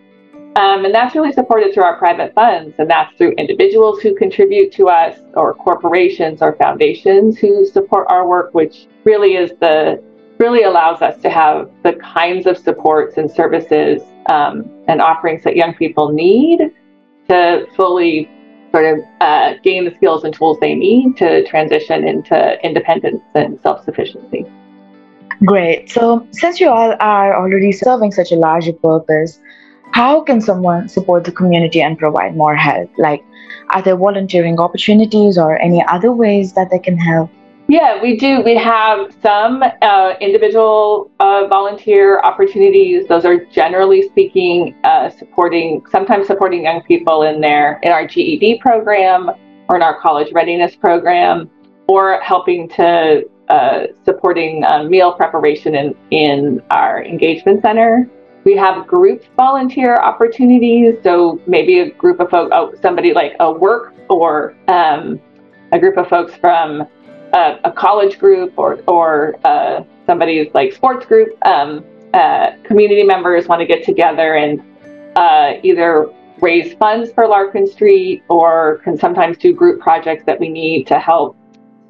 Um, 0.57 0.87
and 0.87 0.95
that's 0.95 1.15
really 1.15 1.33
supported 1.33 1.75
through 1.75 1.83
our 1.83 1.99
private 1.99 2.33
funds, 2.35 2.75
and 2.79 2.89
that's 2.89 3.15
through 3.19 3.33
individuals 3.33 4.01
who 4.01 4.15
contribute 4.15 4.73
to 4.73 4.89
us, 4.89 5.19
or 5.35 5.53
corporations 5.53 6.41
or 6.41 6.55
foundations 6.55 7.39
who 7.39 7.67
support 7.67 8.07
our 8.09 8.27
work, 8.27 8.55
which 8.55 8.87
really 9.05 9.37
is 9.37 9.51
the 9.61 10.03
really 10.39 10.63
allows 10.63 11.03
us 11.03 11.21
to 11.23 11.31
have 11.31 11.71
the 11.83 11.93
kinds 11.95 12.47
of 12.47 12.57
supports 12.57 13.19
and 13.19 13.31
services 13.31 14.03
um, 14.31 14.71
and 14.89 15.01
offerings 15.01 15.43
that 15.45 15.57
young 15.57 15.75
people 15.75 16.11
need 16.11 16.71
to 17.29 17.67
fully 17.75 18.29
sort 18.73 18.99
of 18.99 19.05
uh, 19.21 19.55
gain 19.63 19.85
the 19.85 19.95
skills 19.95 20.25
and 20.25 20.35
tools 20.35 20.59
they 20.61 20.75
need 20.75 21.17
to 21.17 21.47
transition 21.47 22.07
into 22.07 22.59
independence 22.65 23.23
and 23.35 23.61
self 23.61 23.85
sufficiency. 23.85 24.47
Great. 25.45 25.91
So, 25.91 26.27
since 26.33 26.61
you 26.61 26.71
all 26.71 26.95
are 26.99 27.37
already 27.37 27.73
serving 27.73 28.13
such 28.13 28.33
a 28.33 28.37
larger 28.37 28.73
purpose, 28.73 29.39
how 29.93 30.21
can 30.21 30.41
someone 30.41 30.89
support 30.89 31.25
the 31.25 31.33
community 31.33 31.81
and 31.81 31.99
provide 31.99 32.37
more 32.37 32.55
help? 32.55 32.91
Like, 32.99 33.25
are 33.71 33.83
there 33.83 33.97
volunteering 33.97 34.61
opportunities 34.61 35.39
or 35.39 35.59
any 35.59 35.85
other 35.89 36.13
ways 36.13 36.53
that 36.53 36.71
they 36.71 36.79
can 36.79 36.97
help? 36.97 37.31
Yeah, 37.69 38.01
we 38.01 38.17
do. 38.17 38.43
We 38.43 38.55
have 38.57 39.13
some 39.21 39.65
uh, 39.83 40.15
individual 40.21 41.11
uh, 41.19 41.49
volunteer 41.49 42.21
opportunities. 42.21 43.09
Those 43.09 43.25
are 43.25 43.45
generally 43.47 44.03
speaking 44.03 44.77
uh, 44.85 45.11
supporting, 45.11 45.85
sometimes 45.91 46.29
supporting 46.29 46.63
young 46.63 46.83
people 46.83 47.23
in 47.23 47.41
their 47.41 47.81
in 47.83 47.91
our 47.91 48.07
GED 48.07 48.59
program 48.61 49.31
or 49.69 49.75
in 49.75 49.83
our 49.83 50.01
college 50.01 50.33
readiness 50.33 50.77
program, 50.77 51.51
or 51.89 52.21
helping 52.21 52.69
to 52.69 53.29
uh, 53.49 53.87
supporting 54.05 54.63
uh, 54.63 54.85
meal 54.85 55.13
preparation 55.13 55.75
in 55.75 55.97
in 56.13 56.63
our 56.71 57.03
engagement 57.05 57.63
center. 57.63 58.09
We 58.47 58.55
have 58.59 58.87
group 58.87 59.25
volunteer 59.37 59.97
opportunities. 59.97 60.95
So 61.03 61.41
maybe 61.49 61.81
a 61.81 61.91
group 61.91 62.21
of 62.21 62.31
folks, 62.31 62.53
oh, 62.55 62.73
somebody 62.81 63.13
like 63.13 63.35
a 63.41 63.51
work 63.51 63.93
or 64.09 64.55
um, 64.69 65.21
a 65.73 65.81
group 65.81 65.97
of 65.97 66.09
folks 66.09 66.37
from 66.37 66.87
a, 67.33 67.59
a 67.65 67.73
college 67.73 68.21
group 68.21 68.57
or 68.57 68.81
or 68.87 69.35
uh, 69.45 69.83
somebody's 70.07 70.47
like 70.55 70.73
sports 70.73 71.05
group, 71.07 71.37
um, 71.45 71.85
uh, 72.15 72.53
community 72.63 73.03
members 73.03 73.49
want 73.49 73.61
to 73.61 73.67
get 73.67 73.85
together 73.85 74.37
and 74.37 74.63
uh, 75.17 75.55
either 75.65 76.09
raise 76.41 76.73
funds 76.75 77.11
for 77.11 77.27
Larkin 77.27 77.67
Street 77.67 78.23
or 78.29 78.79
can 78.85 78.97
sometimes 78.97 79.39
do 79.39 79.53
group 79.53 79.81
projects 79.81 80.23
that 80.25 80.39
we 80.39 80.49
need 80.49 80.87
to 80.87 81.01
help 81.01 81.37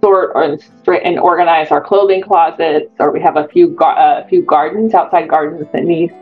sort 0.02 0.32
or 0.34 0.58
and 0.94 1.18
organize 1.18 1.70
our 1.70 1.82
clothing 1.82 2.22
closets. 2.22 2.90
Or 2.98 3.12
we 3.12 3.20
have 3.20 3.36
a 3.36 3.46
few 3.48 3.76
a 3.78 4.26
few 4.26 4.40
gardens, 4.40 4.94
outside 4.94 5.28
gardens 5.28 5.66
that 5.74 5.84
need 5.84 6.14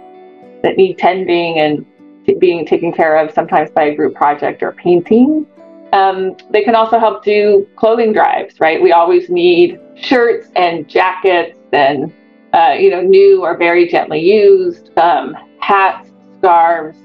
that 0.64 0.76
need 0.76 0.98
tending 0.98 1.60
and 1.60 1.86
t- 2.26 2.34
being 2.34 2.66
taken 2.66 2.92
care 2.92 3.16
of 3.16 3.30
sometimes 3.30 3.70
by 3.70 3.84
a 3.84 3.94
group 3.94 4.14
project 4.14 4.62
or 4.62 4.72
painting. 4.72 5.46
Um, 5.92 6.36
they 6.50 6.62
can 6.62 6.74
also 6.74 6.98
help 6.98 7.22
do 7.22 7.68
clothing 7.76 8.12
drives, 8.12 8.58
right? 8.58 8.82
We 8.82 8.90
always 8.90 9.28
need 9.28 9.78
shirts 9.94 10.48
and 10.56 10.88
jackets 10.88 11.56
and, 11.72 12.12
uh, 12.52 12.74
you 12.78 12.90
know, 12.90 13.00
new 13.00 13.44
or 13.44 13.56
very 13.56 13.86
gently 13.86 14.20
used, 14.20 14.90
um, 14.98 15.36
hats, 15.60 16.10
scarves, 16.38 16.98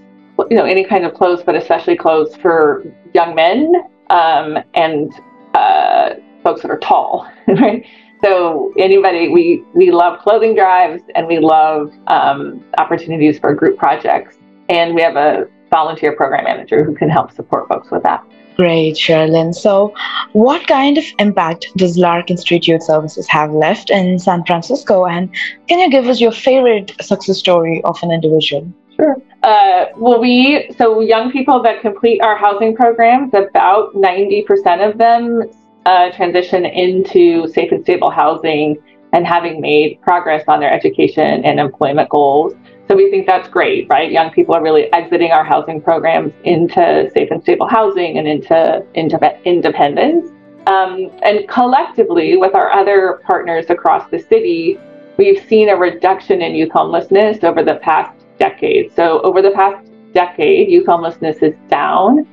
you 0.49 0.57
know, 0.57 0.65
any 0.65 0.85
kind 0.85 1.05
of 1.05 1.13
clothes, 1.13 1.43
but 1.45 1.55
especially 1.55 1.95
clothes 1.95 2.35
for 2.37 2.83
young 3.13 3.35
men 3.35 3.75
um, 4.09 4.57
and 4.73 5.11
uh, 5.53 6.15
folks 6.43 6.61
that 6.61 6.71
are 6.71 6.79
tall, 6.79 7.29
right? 7.47 7.85
So 8.21 8.73
anybody, 8.77 9.29
we 9.29 9.63
we 9.73 9.91
love 9.91 10.19
clothing 10.19 10.55
drives 10.55 11.03
and 11.15 11.27
we 11.27 11.39
love 11.39 11.93
um, 12.07 12.63
opportunities 12.77 13.39
for 13.39 13.53
group 13.53 13.77
projects, 13.77 14.37
and 14.67 14.93
we 14.93 15.01
have 15.01 15.15
a 15.15 15.47
volunteer 15.69 16.15
program 16.15 16.43
manager 16.43 16.83
who 16.83 16.95
can 16.95 17.09
help 17.09 17.31
support 17.31 17.67
folks 17.69 17.91
with 17.91 18.03
that. 18.03 18.23
Great, 18.57 18.95
Sherilyn. 18.95 19.55
So, 19.55 19.93
what 20.33 20.67
kind 20.67 20.97
of 20.97 21.05
impact 21.17 21.67
does 21.77 21.97
Larkin 21.97 22.35
Street 22.35 22.67
Youth 22.67 22.83
Services 22.83 23.25
have 23.29 23.53
left 23.53 23.89
in 23.89 24.19
San 24.19 24.43
Francisco? 24.43 25.05
And 25.05 25.33
can 25.69 25.79
you 25.79 25.89
give 25.89 26.07
us 26.07 26.19
your 26.19 26.33
favorite 26.33 26.91
success 27.01 27.37
story 27.37 27.81
of 27.85 27.97
an 28.03 28.11
individual? 28.11 28.69
Sure. 28.97 29.15
Uh, 29.43 29.85
well, 29.95 30.19
we 30.19 30.69
so 30.77 30.99
young 30.99 31.31
people 31.31 31.63
that 31.63 31.79
complete 31.79 32.19
our 32.21 32.35
housing 32.35 32.75
programs, 32.75 33.33
about 33.33 33.95
ninety 33.95 34.41
percent 34.41 34.81
of 34.81 34.97
them 34.97 35.43
uh, 35.85 36.11
transition 36.11 36.65
into 36.65 37.47
safe 37.47 37.71
and 37.71 37.83
stable 37.83 38.09
housing 38.09 38.77
and 39.13 39.25
having 39.25 39.59
made 39.59 39.99
progress 40.01 40.43
on 40.47 40.59
their 40.59 40.71
education 40.71 41.43
and 41.43 41.59
employment 41.59 42.09
goals. 42.09 42.53
So 42.87 42.95
we 42.95 43.09
think 43.09 43.27
that's 43.27 43.47
great, 43.47 43.87
right? 43.89 44.11
Young 44.11 44.31
people 44.31 44.55
are 44.55 44.61
really 44.61 44.91
exiting 44.93 45.31
our 45.31 45.43
housing 45.43 45.81
programs 45.81 46.33
into 46.43 47.09
safe 47.13 47.29
and 47.31 47.41
stable 47.41 47.67
housing 47.67 48.17
and 48.17 48.27
into, 48.27 48.85
into 48.93 49.19
independence. 49.45 50.31
Um, 50.67 51.09
and 51.23 51.47
collectively, 51.47 52.37
with 52.37 52.53
our 52.53 52.71
other 52.71 53.21
partners 53.25 53.69
across 53.69 54.09
the 54.09 54.19
city, 54.19 54.79
we've 55.17 55.43
seen 55.47 55.69
a 55.69 55.75
reduction 55.75 56.41
in 56.41 56.53
youth 56.53 56.71
homelessness 56.71 57.43
over 57.43 57.63
the 57.63 57.75
past 57.75 58.25
decade. 58.37 58.93
So 58.95 59.21
over 59.21 59.41
the 59.41 59.51
past 59.51 59.89
decade, 60.13 60.69
youth 60.69 60.85
homelessness 60.85 61.37
is 61.41 61.55
down 61.69 62.27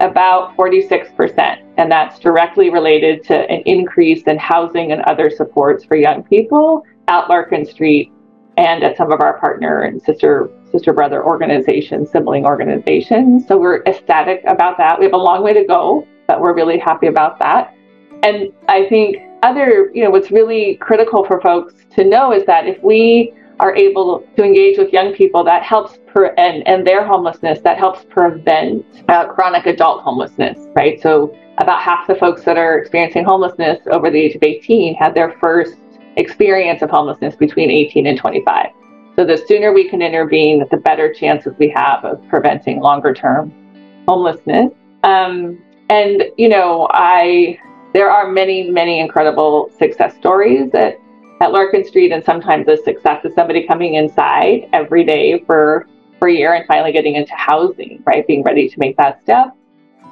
about 0.00 0.56
46%. 0.56 1.67
And 1.78 1.90
that's 1.90 2.18
directly 2.18 2.70
related 2.70 3.24
to 3.24 3.50
an 3.50 3.62
increase 3.64 4.24
in 4.24 4.36
housing 4.36 4.92
and 4.92 5.00
other 5.02 5.30
supports 5.30 5.84
for 5.84 5.96
young 5.96 6.24
people 6.24 6.84
at 7.06 7.28
Larkin 7.28 7.64
Street 7.64 8.12
and 8.56 8.82
at 8.82 8.96
some 8.96 9.12
of 9.12 9.20
our 9.20 9.38
partner 9.38 9.82
and 9.82 10.02
sister 10.02 10.50
sister 10.70 10.92
brother 10.92 11.24
organizations, 11.24 12.10
sibling 12.10 12.44
organizations. 12.44 13.46
So 13.46 13.56
we're 13.56 13.82
ecstatic 13.84 14.42
about 14.46 14.76
that. 14.78 14.98
We 14.98 15.06
have 15.06 15.14
a 15.14 15.16
long 15.16 15.42
way 15.42 15.54
to 15.54 15.64
go, 15.64 16.06
but 16.26 16.40
we're 16.40 16.54
really 16.54 16.78
happy 16.78 17.06
about 17.06 17.38
that. 17.38 17.74
And 18.22 18.52
I 18.68 18.86
think 18.88 19.16
other, 19.42 19.90
you 19.94 20.04
know, 20.04 20.10
what's 20.10 20.30
really 20.30 20.74
critical 20.76 21.24
for 21.24 21.40
folks 21.40 21.74
to 21.96 22.04
know 22.04 22.32
is 22.32 22.44
that 22.46 22.66
if 22.66 22.82
we 22.82 23.32
are 23.60 23.74
able 23.74 24.20
to 24.36 24.44
engage 24.44 24.78
with 24.78 24.92
young 24.92 25.12
people, 25.14 25.42
that 25.44 25.62
helps 25.62 25.98
per- 26.06 26.34
and, 26.38 26.66
and 26.66 26.86
their 26.86 27.06
homelessness, 27.06 27.60
that 27.60 27.78
helps 27.78 28.04
prevent 28.08 28.84
uh, 29.08 29.26
chronic 29.26 29.66
adult 29.66 30.02
homelessness, 30.02 30.58
right? 30.74 31.00
So 31.00 31.36
about 31.58 31.80
half 31.80 32.06
the 32.06 32.14
folks 32.14 32.44
that 32.44 32.56
are 32.56 32.78
experiencing 32.78 33.24
homelessness 33.24 33.80
over 33.90 34.10
the 34.10 34.18
age 34.18 34.36
of 34.36 34.42
18 34.42 34.94
had 34.94 35.14
their 35.14 35.36
first 35.40 35.76
experience 36.16 36.82
of 36.82 36.90
homelessness 36.90 37.36
between 37.36 37.70
18 37.70 38.06
and 38.06 38.18
25. 38.18 38.66
So 39.16 39.24
the 39.24 39.36
sooner 39.36 39.72
we 39.72 39.88
can 39.88 40.00
intervene, 40.00 40.64
the 40.70 40.76
better 40.76 41.12
chances 41.12 41.52
we 41.58 41.68
have 41.70 42.04
of 42.04 42.22
preventing 42.28 42.80
longer 42.80 43.12
term 43.12 43.52
homelessness. 44.06 44.72
Um, 45.02 45.58
and 45.90 46.24
you 46.36 46.48
know, 46.48 46.88
I 46.92 47.58
there 47.94 48.10
are 48.10 48.30
many, 48.30 48.70
many 48.70 49.00
incredible 49.00 49.70
success 49.78 50.14
stories 50.16 50.70
that 50.72 51.00
at 51.40 51.52
Larkin 51.52 51.84
Street, 51.84 52.12
and 52.12 52.24
sometimes 52.24 52.66
the 52.66 52.76
success 52.76 53.24
is 53.24 53.34
somebody 53.34 53.66
coming 53.66 53.94
inside 53.94 54.68
every 54.72 55.04
day 55.04 55.40
for 55.44 55.86
for 56.18 56.28
a 56.28 56.32
year 56.32 56.54
and 56.54 56.66
finally 56.66 56.92
getting 56.92 57.14
into 57.14 57.32
housing, 57.34 58.02
right? 58.04 58.26
Being 58.26 58.42
ready 58.42 58.68
to 58.68 58.78
make 58.78 58.96
that 58.96 59.22
step. 59.22 59.56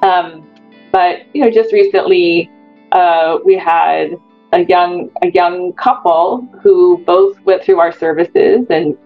Um, 0.01 0.49
but 0.91 1.23
you 1.35 1.41
know, 1.43 1.51
just 1.51 1.73
recently, 1.73 2.49
uh, 2.93 3.39
we 3.43 3.57
had 3.57 4.17
a 4.53 4.63
young 4.63 5.09
a 5.21 5.29
young 5.31 5.73
couple 5.73 6.47
who 6.61 6.99
both 7.05 7.39
went 7.41 7.63
through 7.63 7.79
our 7.79 7.91
services 7.91 8.65
and 8.69 8.97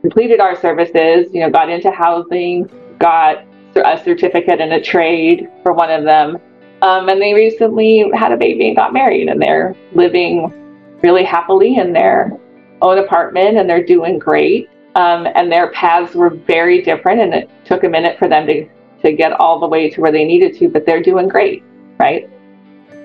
completed 0.00 0.40
our 0.40 0.56
services. 0.56 1.28
You 1.32 1.40
know, 1.40 1.50
got 1.50 1.68
into 1.68 1.90
housing, 1.90 2.70
got 2.98 3.44
a 3.76 4.02
certificate 4.02 4.60
and 4.60 4.72
a 4.72 4.80
trade 4.80 5.48
for 5.62 5.72
one 5.72 5.90
of 5.90 6.04
them, 6.04 6.38
um, 6.82 7.08
and 7.08 7.20
they 7.20 7.34
recently 7.34 8.10
had 8.14 8.32
a 8.32 8.36
baby 8.36 8.68
and 8.68 8.76
got 8.76 8.92
married, 8.92 9.28
and 9.28 9.40
they're 9.40 9.76
living 9.92 10.52
really 11.02 11.24
happily 11.24 11.76
in 11.76 11.92
their 11.92 12.36
own 12.82 12.98
apartment 12.98 13.56
and 13.56 13.68
they're 13.68 13.84
doing 13.84 14.18
great. 14.18 14.68
Um, 14.94 15.28
and 15.34 15.52
their 15.52 15.70
paths 15.70 16.14
were 16.14 16.30
very 16.30 16.82
different, 16.82 17.20
and 17.20 17.32
it 17.32 17.48
took 17.64 17.84
a 17.84 17.88
minute 17.88 18.18
for 18.18 18.26
them 18.26 18.48
to, 18.48 18.68
to 19.02 19.12
get 19.12 19.32
all 19.32 19.60
the 19.60 19.68
way 19.68 19.88
to 19.90 20.00
where 20.00 20.10
they 20.10 20.24
needed 20.24 20.56
to, 20.58 20.68
but 20.68 20.86
they're 20.86 21.02
doing 21.02 21.28
great, 21.28 21.62
right? 22.00 22.28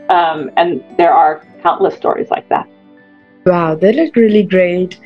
Um, 0.10 0.50
and 0.58 0.84
there 0.98 1.14
are 1.14 1.46
countless 1.62 1.96
stories 1.96 2.30
like 2.32 2.50
that. 2.50 2.68
Wow, 3.46 3.76
that 3.76 3.96
is 3.96 4.10
really 4.16 4.42
great. 4.42 5.00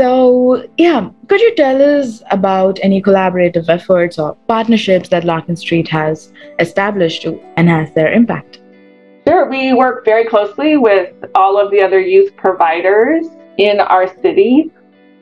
So, 0.00 0.66
yeah, 0.78 1.10
could 1.28 1.40
you 1.40 1.54
tell 1.54 1.82
us 1.98 2.22
about 2.30 2.78
any 2.82 3.02
collaborative 3.02 3.68
efforts 3.68 4.18
or 4.18 4.34
partnerships 4.48 5.10
that 5.10 5.24
Larkin 5.24 5.56
Street 5.56 5.88
has 5.88 6.32
established 6.58 7.22
to 7.22 7.38
enhance 7.58 7.90
their 7.90 8.10
impact? 8.10 8.61
Sure. 9.26 9.48
We 9.48 9.72
work 9.72 10.04
very 10.04 10.26
closely 10.26 10.76
with 10.76 11.14
all 11.34 11.60
of 11.60 11.70
the 11.70 11.80
other 11.80 12.00
youth 12.00 12.36
providers 12.36 13.26
in 13.58 13.80
our 13.80 14.08
city 14.20 14.70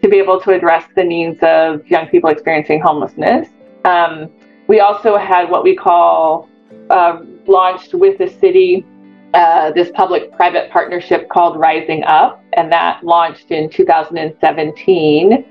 to 0.03 0.09
be 0.09 0.19
able 0.19 0.41
to 0.41 0.53
address 0.53 0.87
the 0.97 1.05
needs 1.05 1.39
of 1.43 1.87
young 1.87 2.07
people 2.09 2.31
experiencing 2.31 2.81
homelessness. 2.81 3.49
Um, 3.85 4.31
we 4.69 4.81
also 4.81 5.19
had 5.19 5.51
what 5.51 5.65
we 5.65 5.77
call 5.77 6.49
uh, 6.89 7.21
launched 7.47 7.95
with 7.95 8.19
the 8.19 8.29
city 8.29 8.87
uh, 9.35 9.71
this 9.73 9.91
public 9.95 10.33
private 10.33 10.71
partnership 10.71 11.29
called 11.29 11.57
Rising 11.57 12.03
Up, 12.05 12.43
and 12.55 12.73
that 12.73 13.05
launched 13.05 13.53
in 13.53 13.71
2017. 13.71 15.45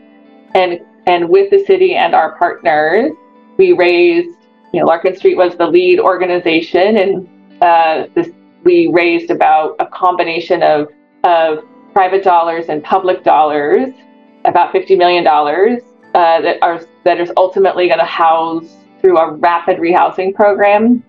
And, 0.53 0.79
and 1.07 1.29
with 1.29 1.49
the 1.49 1.63
city 1.65 1.95
and 1.95 2.13
our 2.13 2.37
partners, 2.37 3.11
we 3.57 3.71
raised, 3.73 4.37
you 4.73 4.81
know, 4.81 4.85
Larkin 4.85 5.15
Street 5.15 5.35
was 5.35 5.55
the 5.55 5.67
lead 5.67 5.99
organization, 5.99 6.97
and 6.97 7.61
uh, 7.61 8.07
this 8.15 8.31
we 8.63 8.87
raised 8.87 9.31
about 9.31 9.75
a 9.79 9.85
combination 9.85 10.63
of, 10.63 10.89
of 11.23 11.63
private 11.93 12.23
dollars 12.23 12.65
and 12.69 12.83
public 12.83 13.23
dollars, 13.23 13.89
about 14.45 14.73
$50 14.73 14.97
million 14.97 15.25
uh, 15.27 15.81
that, 16.13 16.57
are, 16.61 16.81
that 17.03 17.19
is 17.19 17.31
ultimately 17.37 17.87
going 17.87 17.99
to 17.99 18.05
house 18.05 18.77
through 19.01 19.17
a 19.17 19.33
rapid 19.33 19.77
rehousing 19.77 20.33
program. 20.33 21.03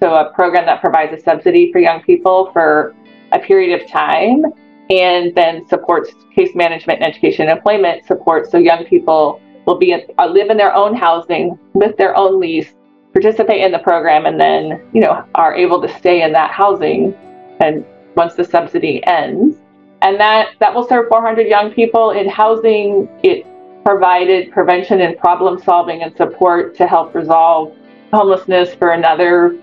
So, 0.00 0.14
a 0.14 0.30
program 0.34 0.66
that 0.66 0.80
provides 0.80 1.18
a 1.18 1.22
subsidy 1.22 1.72
for 1.72 1.78
young 1.78 2.02
people 2.02 2.50
for 2.52 2.94
a 3.32 3.38
period 3.38 3.80
of 3.80 3.88
time 3.88 4.44
and 4.90 5.34
then 5.34 5.66
supports 5.66 6.12
case 6.34 6.54
management 6.54 7.00
and 7.00 7.08
education 7.08 7.48
and 7.48 7.56
employment 7.56 8.06
support 8.06 8.50
so 8.50 8.58
young 8.58 8.84
people 8.84 9.40
will 9.66 9.78
be 9.78 9.92
uh, 9.94 10.26
live 10.26 10.48
in 10.50 10.56
their 10.56 10.74
own 10.74 10.94
housing 10.94 11.58
with 11.74 11.96
their 11.96 12.16
own 12.16 12.38
lease 12.38 12.74
participate 13.16 13.62
in 13.62 13.72
the 13.72 13.78
program 13.78 14.26
and 14.26 14.38
then, 14.38 14.86
you 14.92 15.00
know, 15.00 15.24
are 15.34 15.54
able 15.54 15.80
to 15.80 15.88
stay 15.96 16.20
in 16.20 16.32
that 16.32 16.50
housing 16.50 17.14
and 17.60 17.82
once 18.14 18.34
the 18.34 18.44
subsidy 18.44 19.02
ends. 19.06 19.56
And 20.02 20.20
that, 20.20 20.50
that 20.60 20.74
will 20.74 20.86
serve 20.86 21.08
400 21.08 21.46
young 21.46 21.72
people 21.72 22.10
in 22.10 22.28
housing. 22.28 23.08
It 23.22 23.46
provided 23.86 24.52
prevention 24.52 25.00
and 25.00 25.16
problem 25.16 25.58
solving 25.58 26.02
and 26.02 26.14
support 26.14 26.76
to 26.76 26.86
help 26.86 27.14
resolve 27.14 27.74
homelessness 28.12 28.74
for 28.74 28.90
another 28.90 29.58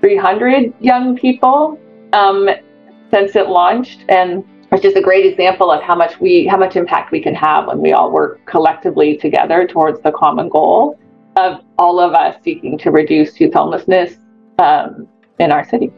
300 0.00 0.74
young 0.80 1.16
people 1.16 1.78
um, 2.12 2.48
since 3.12 3.36
it 3.36 3.46
launched. 3.46 4.00
And 4.08 4.42
it's 4.72 4.82
just 4.82 4.96
a 4.96 5.00
great 5.00 5.26
example 5.26 5.70
of 5.70 5.80
how 5.80 5.94
much 5.94 6.18
we, 6.18 6.44
how 6.44 6.56
much 6.56 6.74
impact 6.74 7.12
we 7.12 7.22
can 7.22 7.36
have 7.36 7.68
when 7.68 7.78
we 7.78 7.92
all 7.92 8.10
work 8.10 8.44
collectively 8.46 9.16
together 9.16 9.64
towards 9.64 10.00
the 10.00 10.10
common 10.10 10.48
goal 10.48 10.98
of 11.36 11.62
all 11.78 12.00
of 12.00 12.14
us 12.14 12.36
seeking 12.42 12.78
to 12.78 12.90
reduce 12.90 13.38
youth 13.40 13.54
homelessness 13.54 14.16
um, 14.58 15.06
in 15.38 15.52
our 15.52 15.68
city. 15.68 15.92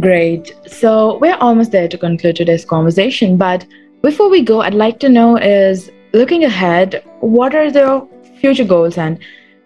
Great. 0.00 0.54
So 0.66 1.18
we're 1.18 1.36
almost 1.36 1.72
there 1.72 1.88
to 1.88 1.98
conclude 1.98 2.36
today's 2.36 2.64
conversation. 2.64 3.36
But 3.36 3.66
before 4.02 4.28
we 4.28 4.42
go, 4.42 4.60
I'd 4.60 4.74
like 4.74 5.00
to 5.00 5.08
know 5.08 5.36
is 5.38 5.90
looking 6.12 6.44
ahead, 6.44 7.02
what 7.20 7.54
are 7.54 7.70
the 7.70 8.06
future 8.40 8.64
goals 8.64 8.98
and 8.98 9.18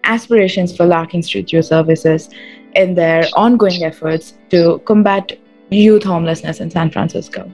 aspirations 0.05 0.75
for 0.75 0.85
Larkin 0.85 1.21
Street 1.21 1.51
Youth 1.51 1.65
Services 1.65 2.29
in 2.75 2.95
their 2.95 3.25
ongoing 3.35 3.83
efforts 3.83 4.33
to 4.49 4.79
combat 4.85 5.37
youth 5.69 6.03
homelessness 6.03 6.61
in 6.61 6.71
San 6.71 6.89
Francisco? 6.89 7.51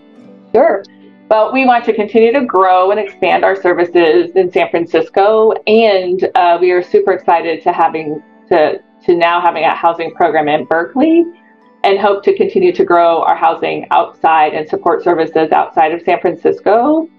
Sure. 0.54 0.84
But 1.28 1.52
we 1.52 1.66
want 1.66 1.84
to 1.86 1.94
continue 1.94 2.32
to 2.34 2.46
grow 2.46 2.92
and 2.92 3.00
expand 3.00 3.44
our 3.44 3.56
services 3.62 4.32
in 4.36 4.52
San 4.52 4.70
Francisco, 4.70 5.52
and 5.68 6.30
uh, 6.36 6.58
we 6.60 6.72
are 6.72 6.82
super 6.82 7.12
excited 7.12 7.62
to 7.64 7.74
having 7.74 8.24
to 8.50 8.82
to 9.06 9.16
now 9.16 9.40
having 9.40 9.64
a 9.64 9.76
housing 9.76 10.14
program 10.14 10.48
in 10.48 10.66
Berkeley, 10.66 11.26
and 11.84 12.00
hope 12.00 12.24
to 12.24 12.36
continue 12.36 12.72
to 12.74 12.84
grow 12.86 13.24
our 13.24 13.36
housing 13.36 13.86
outside 13.92 14.54
and 14.54 14.68
support 14.68 15.04
services 15.04 15.52
outside 15.52 15.92
of 15.92 16.02
San 16.02 16.20
Francisco, 16.22 17.10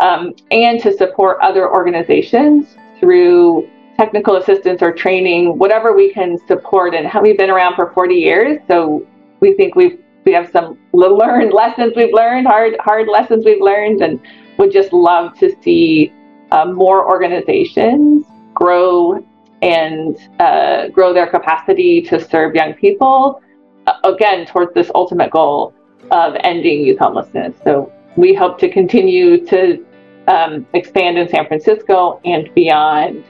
um, 0.00 0.34
and 0.50 0.80
to 0.80 0.92
support 0.92 1.38
other 1.40 1.70
organizations 1.70 2.76
through 3.00 3.68
technical 3.96 4.36
assistance 4.36 4.82
or 4.82 4.92
training, 4.92 5.56
whatever 5.58 5.94
we 5.94 6.12
can 6.12 6.36
support. 6.46 6.94
And 6.94 7.10
we've 7.22 7.38
been 7.38 7.50
around 7.50 7.76
for 7.76 7.92
40 7.92 8.14
years, 8.14 8.58
so 8.68 9.06
we 9.40 9.54
think 9.54 9.74
we've 9.74 10.03
we 10.24 10.32
have 10.32 10.50
some 10.50 10.78
learned 10.92 11.52
lessons 11.62 11.92
we've 11.96 12.12
learned, 12.12 12.46
hard 12.46 12.76
hard 12.80 13.08
lessons 13.08 13.44
we've 13.44 13.60
learned, 13.60 14.02
and 14.02 14.20
would 14.58 14.72
just 14.72 14.92
love 14.92 15.36
to 15.38 15.54
see 15.62 16.12
uh, 16.50 16.64
more 16.66 17.06
organizations 17.08 18.24
grow 18.54 19.24
and 19.62 20.16
uh, 20.40 20.88
grow 20.88 21.12
their 21.12 21.26
capacity 21.26 22.02
to 22.02 22.20
serve 22.20 22.54
young 22.54 22.74
people. 22.74 23.40
Uh, 23.86 23.98
again, 24.04 24.46
towards 24.46 24.72
this 24.74 24.90
ultimate 24.94 25.30
goal 25.30 25.74
of 26.10 26.34
ending 26.40 26.84
youth 26.84 26.98
homelessness. 26.98 27.54
So 27.64 27.92
we 28.16 28.34
hope 28.34 28.58
to 28.60 28.68
continue 28.68 29.44
to 29.46 29.84
um, 30.28 30.66
expand 30.74 31.18
in 31.18 31.28
San 31.28 31.46
Francisco 31.46 32.20
and 32.24 32.52
beyond 32.54 33.24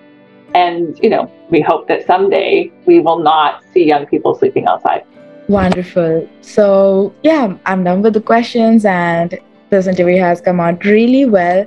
And, 0.54 0.96
you 1.02 1.10
know, 1.10 1.30
we 1.50 1.60
hope 1.60 1.88
that 1.88 2.06
someday 2.06 2.70
we 2.86 3.00
will 3.00 3.18
not 3.18 3.64
see 3.72 3.84
young 3.84 4.06
people 4.06 4.34
sleeping 4.36 4.66
outside. 4.66 5.04
Wonderful. 5.48 6.28
So, 6.40 7.14
yeah, 7.22 7.56
I'm 7.66 7.84
done 7.84 8.02
with 8.02 8.14
the 8.14 8.20
questions, 8.20 8.84
and 8.84 9.38
this 9.70 9.86
interview 9.86 10.18
has 10.18 10.40
come 10.40 10.60
out 10.60 10.84
really 10.84 11.26
well. 11.26 11.66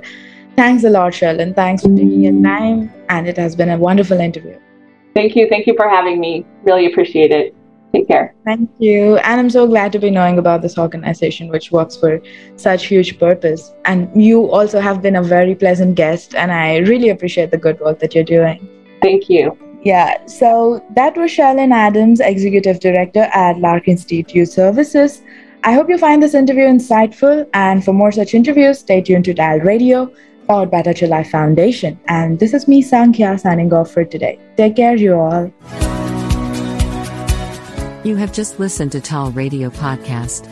Thanks 0.56 0.82
a 0.84 0.90
lot, 0.90 1.12
Sherilyn. 1.12 1.54
Thanks 1.54 1.82
for 1.82 1.88
taking 1.88 2.24
your 2.24 2.42
time, 2.42 2.92
and 3.08 3.28
it 3.28 3.36
has 3.36 3.54
been 3.54 3.70
a 3.70 3.78
wonderful 3.78 4.18
interview. 4.18 4.58
Thank 5.14 5.36
you. 5.36 5.48
Thank 5.48 5.66
you 5.66 5.74
for 5.76 5.88
having 5.88 6.18
me. 6.18 6.44
Really 6.64 6.86
appreciate 6.86 7.30
it. 7.30 7.54
Take 7.92 8.08
care. 8.08 8.34
Thank 8.44 8.70
you. 8.78 9.16
And 9.18 9.40
I'm 9.40 9.50
so 9.50 9.66
glad 9.66 9.92
to 9.92 9.98
be 9.98 10.10
knowing 10.10 10.38
about 10.38 10.60
this 10.62 10.76
organization, 10.76 11.48
which 11.48 11.72
works 11.72 11.96
for 11.96 12.20
such 12.56 12.86
huge 12.86 13.18
purpose. 13.18 13.72
And 13.84 14.10
you 14.20 14.50
also 14.50 14.80
have 14.80 15.00
been 15.00 15.16
a 15.16 15.22
very 15.22 15.54
pleasant 15.54 15.94
guest, 15.94 16.34
and 16.34 16.52
I 16.52 16.78
really 16.78 17.10
appreciate 17.10 17.50
the 17.50 17.58
good 17.58 17.80
work 17.80 18.00
that 18.00 18.14
you're 18.14 18.24
doing. 18.24 18.68
Thank 19.00 19.30
you. 19.30 19.56
Yeah, 19.84 20.26
so 20.26 20.84
that 20.90 21.16
was 21.16 21.30
Sherilyn 21.30 21.72
Adams, 21.72 22.20
Executive 22.20 22.80
Director 22.80 23.30
at 23.32 23.58
Larkin 23.58 23.96
Street 23.96 24.34
Youth 24.34 24.50
Services. 24.50 25.22
I 25.64 25.72
hope 25.72 25.88
you 25.88 25.98
find 25.98 26.22
this 26.22 26.34
interview 26.34 26.64
insightful, 26.64 27.48
and 27.54 27.84
for 27.84 27.92
more 27.92 28.12
such 28.12 28.34
interviews, 28.34 28.78
stay 28.80 29.00
tuned 29.00 29.24
to 29.26 29.34
Dial 29.34 29.60
Radio, 29.60 30.12
powered 30.46 30.70
by 30.70 30.82
Touch 30.82 31.02
Life 31.02 31.30
Foundation. 31.30 31.98
And 32.06 32.38
this 32.38 32.54
is 32.54 32.68
me, 32.68 32.82
Saankhya, 32.82 33.40
signing 33.40 33.72
off 33.72 33.90
for 33.90 34.04
today. 34.04 34.38
Take 34.56 34.76
care, 34.76 34.96
you 34.96 35.14
all. 35.14 35.52
You 38.04 38.14
have 38.16 38.32
just 38.32 38.60
listened 38.60 38.92
to 38.92 39.00
Tall 39.00 39.32
Radio 39.32 39.70
Podcast. 39.70 40.48